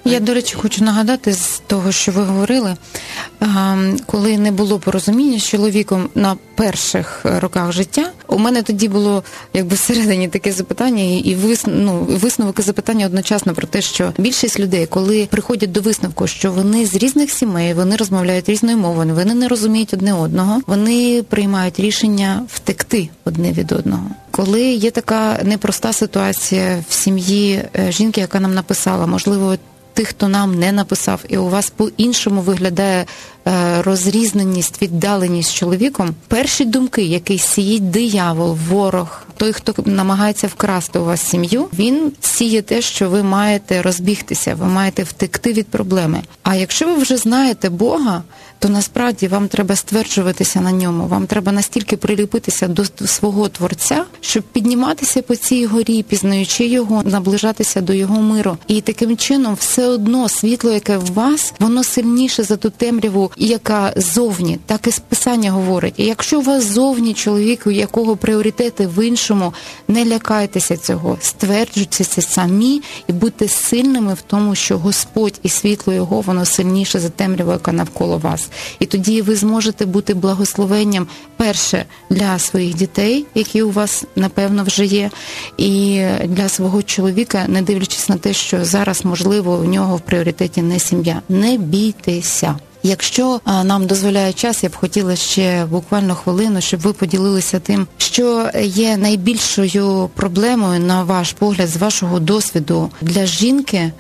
Я, 0.06 0.20
до 0.20 0.34
речі, 0.34 0.54
хочу 0.54 0.84
нагадати 0.84 1.32
з 1.32 1.62
того, 1.66 1.92
що 1.92 2.12
ви 2.12 2.22
говорили, 2.22 2.76
коли 4.06 4.38
не 4.38 4.50
було 4.50 4.78
порозуміння 4.78 5.38
з 5.38 5.44
чоловіком 5.44 6.08
на 6.14 6.36
перших 6.54 7.20
роках 7.24 7.72
життя, 7.72 8.10
у 8.28 8.38
мене 8.38 8.62
тоді 8.62 8.88
було 8.88 9.24
якби 9.54 9.76
всередині 9.76 10.28
таке 10.28 10.52
запитання, 10.52 11.04
і 11.04 11.34
вис, 11.34 11.64
ну, 11.66 12.06
висновок 12.10 12.58
і 12.58 12.62
запитання 12.62 13.06
одночасно 13.06 13.54
про 13.54 13.66
те, 13.66 13.82
що 13.82 14.12
більшість 14.18 14.60
людей, 14.60 14.86
коли 14.86 15.28
приходять 15.30 15.72
до 15.72 15.80
висновку, 15.80 16.26
що 16.26 16.52
вони 16.52 16.86
з 16.86 16.94
різних 16.94 17.30
сімей, 17.30 17.74
вони 17.74 17.96
розмовляють 17.96 18.48
різною 18.48 18.76
мовою, 18.76 19.14
вони 19.14 19.34
не 19.34 19.48
розуміють 19.48 19.94
одне 19.94 20.14
одного, 20.14 20.60
вони 20.66 21.24
приймають 21.28 21.80
рішення 21.80 22.42
втекти 22.48 23.08
одне 23.24 23.52
від 23.52 23.72
одного. 23.72 24.06
Коли 24.30 24.62
є 24.62 24.90
така 24.90 25.40
непроста 25.44 25.92
ситуація 25.92 26.84
в 26.88 26.92
сім'ї 26.92 27.62
е, 27.76 27.92
жінки, 27.92 28.20
яка 28.20 28.40
нам 28.40 28.54
написала, 28.54 29.06
можливо 29.06 29.56
тих, 29.96 30.08
хто 30.08 30.28
нам 30.28 30.58
не 30.58 30.72
написав, 30.72 31.24
і 31.28 31.36
у 31.36 31.48
вас 31.48 31.70
по-іншому 31.70 32.40
виглядає 32.40 33.06
е, 33.48 33.82
розрізненість, 33.82 34.82
віддаленість 34.82 35.50
з 35.50 35.54
чоловіком. 35.54 36.14
Перші 36.28 36.64
думки, 36.64 37.02
які 37.02 37.38
сіїть 37.38 37.90
диявол, 37.90 38.58
ворог, 38.68 39.22
той, 39.36 39.52
хто 39.52 39.74
намагається 39.84 40.46
вкрасти 40.46 40.98
у 40.98 41.04
вас 41.04 41.20
сім'ю, 41.20 41.68
він 41.78 42.12
сіє 42.20 42.62
те, 42.62 42.82
що 42.82 43.10
ви 43.10 43.22
маєте 43.22 43.82
розбігтися, 43.82 44.54
ви 44.54 44.66
маєте 44.66 45.02
втекти 45.02 45.52
від 45.52 45.66
проблеми. 45.66 46.20
А 46.42 46.54
якщо 46.54 46.86
ви 46.86 46.94
вже 46.94 47.16
знаєте 47.16 47.68
Бога, 47.70 48.22
то 48.58 48.68
насправді 48.68 49.28
вам 49.28 49.48
треба 49.48 49.76
стверджуватися 49.76 50.60
на 50.60 50.72
ньому. 50.72 51.06
Вам 51.06 51.26
треба 51.26 51.52
настільки 51.52 51.96
приліпитися 51.96 52.68
до 52.68 52.84
свого 53.06 53.48
творця, 53.48 54.04
щоб 54.20 54.42
підніматися 54.42 55.22
по 55.22 55.36
цій 55.36 55.66
горі, 55.66 56.02
пізнаючи 56.02 56.66
його, 56.66 57.02
наближатися 57.02 57.80
до 57.80 57.92
його 57.92 58.20
миру. 58.20 58.56
І 58.66 58.80
таким 58.80 59.16
чином, 59.16 59.54
все 59.54 59.86
одно 59.86 60.28
світло, 60.28 60.72
яке 60.72 60.96
в 60.96 61.12
вас, 61.12 61.54
воно 61.60 61.84
сильніше 61.84 62.42
за 62.42 62.56
ту 62.56 62.70
темряву, 62.70 63.30
яка 63.36 63.92
зовні, 63.96 64.58
так 64.66 64.86
і 64.86 64.90
списання 64.90 65.50
говорить. 65.50 65.94
І 65.96 66.04
якщо 66.04 66.38
у 66.40 66.42
вас 66.42 66.64
зовні 66.64 67.14
чоловік, 67.14 67.66
у 67.66 67.70
якого 67.70 68.16
пріоритети 68.16 68.86
в 68.86 69.06
іншому, 69.06 69.52
не 69.88 70.04
лякайтеся 70.04 70.76
цього, 70.76 71.18
стверджуйтеся 71.20 72.22
самі 72.22 72.82
і 73.06 73.12
будьте 73.12 73.48
сильними 73.48 74.14
в 74.14 74.22
тому, 74.26 74.54
що 74.54 74.78
Господь 74.78 75.40
і 75.42 75.48
світло 75.48 75.92
його 75.92 76.20
воно 76.20 76.44
сильніше 76.44 77.00
за 77.00 77.08
темряву, 77.08 77.52
яка 77.52 77.72
навколо 77.72 78.18
вас. 78.18 78.45
І 78.78 78.86
тоді 78.86 79.22
ви 79.22 79.36
зможете 79.36 79.86
бути 79.86 80.14
благословенням 80.14 81.06
перше 81.36 81.84
для 82.10 82.38
своїх 82.38 82.74
дітей, 82.74 83.26
які 83.34 83.62
у 83.62 83.70
вас 83.70 84.04
напевно 84.16 84.64
вже 84.64 84.84
є, 84.84 85.10
і 85.56 86.02
для 86.24 86.48
свого 86.48 86.82
чоловіка, 86.82 87.44
не 87.48 87.62
дивлячись 87.62 88.08
на 88.08 88.16
те, 88.16 88.32
що 88.32 88.64
зараз 88.64 89.04
можливо 89.04 89.54
у 89.54 89.64
нього 89.64 89.96
в 89.96 90.00
пріоритеті 90.00 90.62
не 90.62 90.78
сім'я. 90.78 91.22
Не 91.28 91.56
бійтеся. 91.56 92.56
Якщо 92.82 93.40
нам 93.64 93.86
дозволяє 93.86 94.32
час, 94.32 94.62
я 94.62 94.68
б 94.68 94.76
хотіла 94.76 95.16
ще 95.16 95.64
буквально 95.64 96.14
хвилину, 96.14 96.60
щоб 96.60 96.80
ви 96.80 96.92
поділилися 96.92 97.60
тим, 97.60 97.86
що 97.98 98.50
є 98.62 98.96
найбільшою 98.96 100.10
проблемою 100.14 100.80
на 100.80 101.02
ваш 101.04 101.32
погляд 101.32 101.68
з 101.68 101.76
вашого 101.76 102.20
досвіду 102.20 102.90
для 103.00 103.26
жінки 103.26 103.92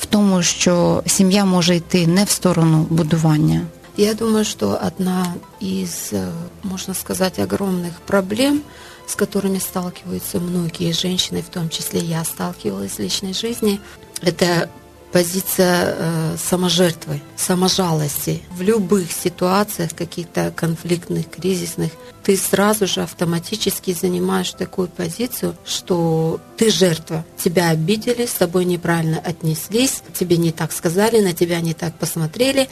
в 0.00 0.06
тому, 0.06 0.42
що 0.42 1.02
сім'я 1.06 1.44
може 1.44 1.76
йти 1.76 2.06
не 2.06 2.24
в 2.24 2.30
сторону 2.30 2.86
будування. 2.90 3.60
Я 3.96 4.14
думаю, 4.14 4.44
что 4.44 4.76
одна 4.76 5.24
из, 5.60 6.08
э, 6.10 6.32
можно 6.64 6.94
сказать, 6.94 7.38
огромных 7.38 8.00
проблем, 8.00 8.64
с 9.06 9.14
которыми 9.14 9.58
сталкиваются 9.58 10.40
многие 10.40 10.92
женщины, 10.92 11.42
в 11.42 11.48
том 11.48 11.68
числе 11.68 12.00
я 12.00 12.24
сталкивалась 12.24 12.92
в 12.94 12.98
личной 12.98 13.34
жизни, 13.34 13.80
это 14.20 14.68
позиция 15.12 15.94
э, 15.96 16.36
саможертвы, 16.36 17.20
саможалости. 17.36 18.42
В 18.50 18.62
любых 18.62 19.12
ситуациях, 19.12 19.94
каких-то 19.94 20.50
конфликтных, 20.50 21.30
кризисных, 21.30 21.92
ты 22.24 22.36
сразу 22.36 22.88
же 22.88 23.02
автоматически 23.02 23.92
занимаешь 23.92 24.50
такую 24.50 24.88
позицию, 24.88 25.54
что 25.64 26.40
ты 26.56 26.68
жертва. 26.68 27.24
Тебя 27.36 27.68
обидели, 27.68 28.26
с 28.26 28.32
тобой 28.32 28.64
неправильно 28.64 29.20
отнеслись, 29.20 30.02
тебе 30.18 30.36
не 30.36 30.50
так 30.50 30.72
сказали, 30.72 31.20
на 31.20 31.32
тебя 31.32 31.60
не 31.60 31.74
так 31.74 31.96
посмотрели, 31.96 32.68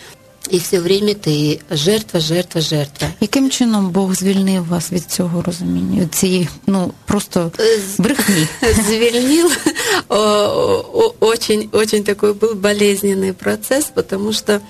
і 0.50 0.58
все 0.58 0.80
время 0.80 1.14
ти 1.14 1.60
жертва, 1.72 2.20
жертва, 2.20 2.62
жертва. 2.62 3.08
Яким 3.22 3.50
чином 3.50 3.90
Бог 3.90 4.16
звільнив 4.16 4.68
вас 4.68 4.92
від 4.92 5.06
цього 5.12 5.42
розуміння? 5.42 6.02
Від 6.02 6.16
цієї 6.16 6.48
ну 6.68 6.94
просто 7.06 7.52
брехні? 7.98 8.48
Звільнив 8.88 9.58
очень, 11.20 11.70
очень 11.72 12.04
такой 12.04 12.34
был 12.34 12.56
болезненный 12.56 13.34
процесс, 13.34 13.92
потому 13.94 14.34
что 14.34 14.62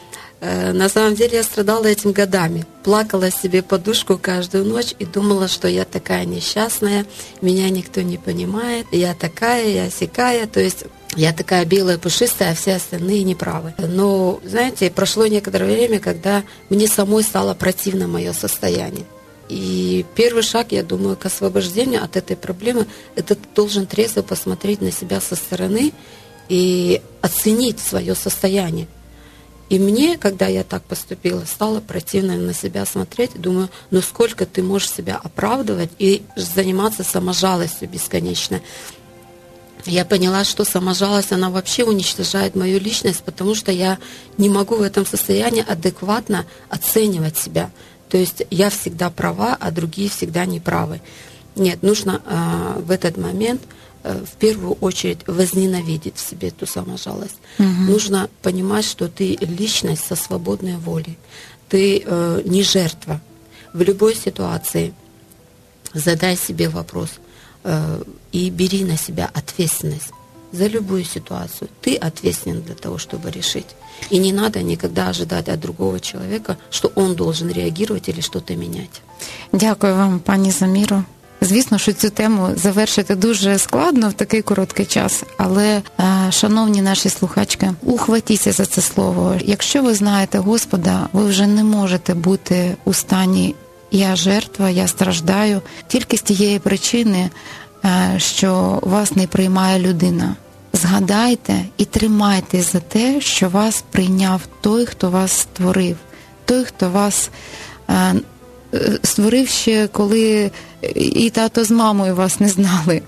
э, 0.42 0.74
на 0.74 0.90
самом 0.90 1.16
деле 1.16 1.38
я 1.38 1.44
страдала 1.44 1.86
этим 1.86 2.14
годами. 2.14 2.66
Плакала 2.84 3.32
себе 3.32 3.62
подушку 3.62 4.18
каждую 4.18 4.66
ночь 4.66 4.96
и 5.00 5.06
думала, 5.06 5.48
что 5.48 5.68
я 5.68 5.84
такая 5.84 6.26
несчастная, 6.26 7.06
меня 7.42 7.70
никто 7.70 8.02
не 8.02 8.18
понимает, 8.18 8.86
я 8.92 9.14
такая, 9.14 9.68
я 9.68 9.90
сякая. 9.92 10.48
То 10.48 10.60
есть 10.60 10.86
я 11.15 11.33
такая 11.33 11.65
белая, 11.65 11.99
пушистая, 11.99 12.53
а 12.53 12.55
все 12.55 12.75
остальные 12.75 13.23
неправы. 13.25 13.75
Но, 13.79 14.41
знаете, 14.45 14.91
прошло 14.91 15.27
некоторое 15.27 15.75
время, 15.75 16.01
когда 16.01 16.43
мне 16.71 16.87
самой 16.87 17.23
стало 17.23 17.55
противно 17.55 18.09
мое 18.09 18.33
состояние. 18.33 19.05
И 19.49 20.07
первый 20.15 20.43
шаг, 20.43 20.73
я 20.73 20.83
думаю, 20.83 21.17
к 21.17 21.27
освобождению 21.27 22.03
от 22.03 22.17
этой 22.17 22.37
проблемы, 22.37 22.87
это 23.17 23.35
ты 23.35 23.47
должен 23.55 23.87
трезво 23.87 24.23
посмотреть 24.23 24.81
на 24.81 24.91
себя 24.91 25.21
со 25.21 25.37
стороны 25.37 25.93
и 26.49 27.03
оценить 27.21 27.79
свое 27.79 28.15
состояние. 28.15 28.89
И 29.69 29.79
мне, 29.79 30.19
когда 30.19 30.47
я 30.47 30.65
так 30.65 30.83
поступила, 30.83 31.45
стало 31.47 31.81
противно 31.81 32.37
на 32.37 32.53
себя 32.53 32.85
смотреть. 32.85 33.41
Думаю, 33.41 33.71
ну 33.91 34.03
сколько 34.03 34.45
ты 34.45 34.63
можешь 34.63 34.91
себя 34.91 35.19
оправдывать 35.23 35.91
и 35.99 36.23
заниматься 36.37 37.05
саможалостью 37.05 37.89
бесконечно 37.89 38.61
я 39.87 40.05
поняла, 40.05 40.45
что 40.45 40.65
сама 40.65 40.95
жалость, 40.95 41.33
она 41.33 41.51
вообще 41.51 41.85
уничтожает 41.85 42.55
мою 42.55 42.79
личность, 42.79 43.23
потому 43.25 43.55
что 43.55 43.73
я 43.73 43.99
не 44.39 44.49
могу 44.49 44.77
в 44.77 44.83
этом 44.83 45.05
состоянии 45.05 45.65
адекватно 45.67 46.47
оценивать 46.69 47.37
себя. 47.37 47.71
То 48.09 48.17
есть 48.17 48.43
я 48.51 48.71
всегда 48.71 49.11
права, 49.11 49.57
а 49.59 49.71
другие 49.71 50.09
всегда 50.09 50.45
неправы. 50.45 51.01
Нет, 51.57 51.83
нужно 51.83 52.23
э, 52.25 52.81
в 52.81 52.91
этот 52.91 53.17
момент 53.17 53.63
э, 54.05 54.23
в 54.25 54.37
первую 54.37 54.75
очередь 54.75 55.27
возненавидеть 55.27 56.17
в 56.17 56.31
себе 56.31 56.49
эту 56.49 56.67
саможалость. 56.67 57.39
Угу. 57.59 57.67
Нужно 57.67 58.29
понимать, 58.43 58.85
что 58.85 59.09
ты 59.09 59.37
личность 59.41 60.07
со 60.07 60.15
свободной 60.15 60.77
волей. 60.77 61.19
Ты 61.69 62.03
э, 62.05 62.43
не 62.45 62.63
жертва. 62.63 63.21
В 63.73 63.83
любой 63.83 64.15
ситуации 64.15 64.95
задай 65.95 66.37
себе 66.37 66.69
вопрос– 66.69 67.11
и 68.33 68.51
бери 68.51 68.85
на 68.85 68.97
себя 68.97 69.31
ответственность 69.35 70.13
за 70.53 70.67
любую 70.69 71.05
ситуацию. 71.05 71.69
Ты 71.81 71.97
ответственен 71.97 72.63
для 72.63 72.75
того, 72.75 72.99
чтобы 72.99 73.31
решить. 73.31 73.67
И 74.11 74.19
не 74.19 74.33
надо 74.33 74.63
никогда 74.63 75.09
ожидать 75.09 75.49
от 75.49 75.61
другого 75.61 76.01
человека, 76.01 76.57
что 76.71 76.93
он 76.95 77.15
должен 77.15 77.51
реагировать 77.51 78.09
или 78.09 78.21
что-то 78.21 78.55
менять. 78.55 79.03
Дякую 79.53 79.95
вам, 79.95 80.19
пані 80.19 80.51
Заміро. 80.51 81.05
Звісно, 81.41 81.79
що 81.79 81.93
цю 81.93 82.11
тему 82.11 82.49
завершити 82.57 83.15
дуже 83.15 83.59
складно 83.59 84.09
в 84.09 84.13
такий 84.13 84.43
короткий 84.43 84.87
час, 84.87 85.25
але, 85.37 85.83
е, 86.01 86.33
шановні 86.33 86.83
наші 86.83 87.09
слухачки, 87.09 87.73
ухватіться 87.83 88.53
за 88.53 88.67
це 88.67 88.81
слово. 88.81 89.35
Якщо 89.41 89.83
ви 89.83 89.95
знаєте 89.95 90.39
Господа, 90.39 91.09
ви 91.13 91.25
вже 91.25 91.47
не 91.47 91.65
можете 91.65 92.15
бути 92.15 92.77
у 92.85 92.93
стані 92.95 93.55
я 93.93 94.17
жертва, 94.17 94.71
я 94.71 94.89
страждаю 94.89 95.63
тільки 95.87 96.17
з 96.17 96.23
тієї 96.23 96.59
причини, 96.59 97.31
е, 97.85 98.15
що 98.19 98.79
вас 98.83 99.17
не 99.17 99.27
приймає 99.27 99.79
людина. 99.79 100.37
Згадайте 100.73 101.65
і 101.77 101.85
тримайтесь 101.85 102.73
за 102.73 102.81
те, 102.81 103.21
що 103.21 103.49
вас 103.49 103.85
прийняв 103.91 104.41
той, 104.61 104.87
хто 104.87 105.11
вас 105.11 105.33
створив, 105.33 105.97
той, 106.45 106.65
хто 106.65 106.91
вас 106.91 107.31
е, 107.91 108.15
створив 109.03 109.49
ще, 109.49 109.87
коли 109.87 110.51
і 110.95 111.31
тато 111.31 111.65
з 111.65 111.71
мамою 111.71 112.17
вас 112.17 112.41
не 112.41 112.49
знали, 112.49 113.03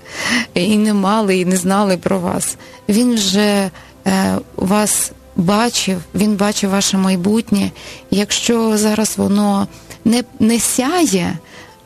і 0.53 0.77
не 0.77 0.93
мали, 0.93 1.37
і 1.37 1.45
не 1.45 1.57
знали 1.57 1.97
про 1.97 2.19
вас. 2.19 2.57
Він 2.89 3.15
вже 3.15 3.69
е, 4.07 4.37
вас 4.55 5.11
бачив, 5.35 6.01
він 6.15 6.35
бачив 6.35 6.69
ваше 6.69 6.97
майбутнє. 6.97 7.71
Якщо 8.11 8.77
зараз 8.77 9.17
воно 9.17 9.67
не, 10.05 10.23
не 10.39 10.59
сяє 10.59 11.37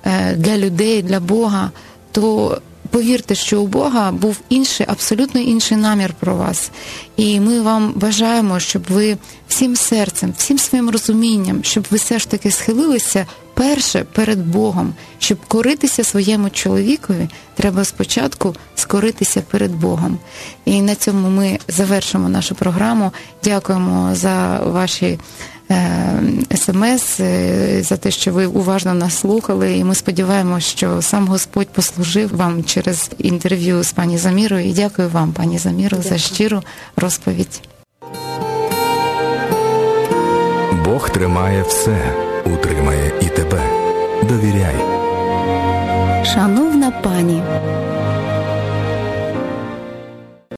е, 0.03 0.35
для 0.35 0.57
людей, 0.57 1.01
для 1.01 1.19
Бога, 1.19 1.71
то 2.11 2.57
повірте, 2.89 3.35
що 3.35 3.61
у 3.61 3.67
Бога 3.67 4.11
був 4.11 4.37
інший, 4.49 4.85
абсолютно 4.89 5.41
інший 5.41 5.77
намір 5.77 6.13
про 6.19 6.35
вас. 6.35 6.71
І 7.17 7.39
ми 7.39 7.61
вам 7.61 7.93
бажаємо, 7.95 8.59
щоб 8.59 8.83
ви 8.89 9.17
всім 9.47 9.75
серцем, 9.75 10.33
всім 10.37 10.57
своїм 10.57 10.89
розумінням, 10.89 11.63
щоб 11.63 11.85
ви 11.91 11.97
все 11.97 12.19
ж 12.19 12.29
таки 12.29 12.51
схилилися 12.51 13.25
перше 13.59 14.05
перед 14.13 14.47
Богом, 14.47 14.93
щоб 15.17 15.37
коритися 15.47 16.03
своєму 16.03 16.49
чоловікові, 16.49 17.29
треба 17.55 17.83
спочатку 17.85 18.55
скоритися 18.75 19.41
перед 19.41 19.71
Богом. 19.75 20.17
І 20.65 20.81
на 20.81 20.95
цьому 20.95 21.29
ми 21.29 21.59
завершимо 21.67 22.29
нашу 22.29 22.55
програму. 22.55 23.11
Дякуємо 23.43 24.15
за 24.15 24.59
ваші. 24.65 25.19
Е, 25.71 26.21
смс 26.55 27.19
е, 27.19 27.83
за 27.83 27.97
те, 27.97 28.11
що 28.11 28.31
ви 28.31 28.45
уважно 28.45 28.93
нас 28.93 29.17
слухали, 29.17 29.77
і 29.77 29.83
ми 29.83 29.95
сподіваємося, 29.95 30.67
що 30.67 31.01
сам 31.01 31.27
Господь 31.27 31.69
послужив 31.69 32.37
вам 32.37 32.63
через 32.63 33.11
інтерв'ю 33.17 33.83
з 33.83 33.91
пані 33.91 34.17
Замірою. 34.17 34.65
І 34.65 34.73
дякую 34.73 35.09
вам, 35.09 35.31
пані 35.31 35.57
Заміро, 35.57 35.97
за 36.01 36.17
щиру 36.17 36.61
розповідь. 36.95 37.61
Бог 40.85 41.09
тримає 41.09 41.63
все, 41.67 42.28
утримає 42.44 43.12
і 43.20 43.24
тебе. 43.24 43.60
Довіряй. 44.22 44.74
Шановна 46.24 46.90
пані. 46.90 47.42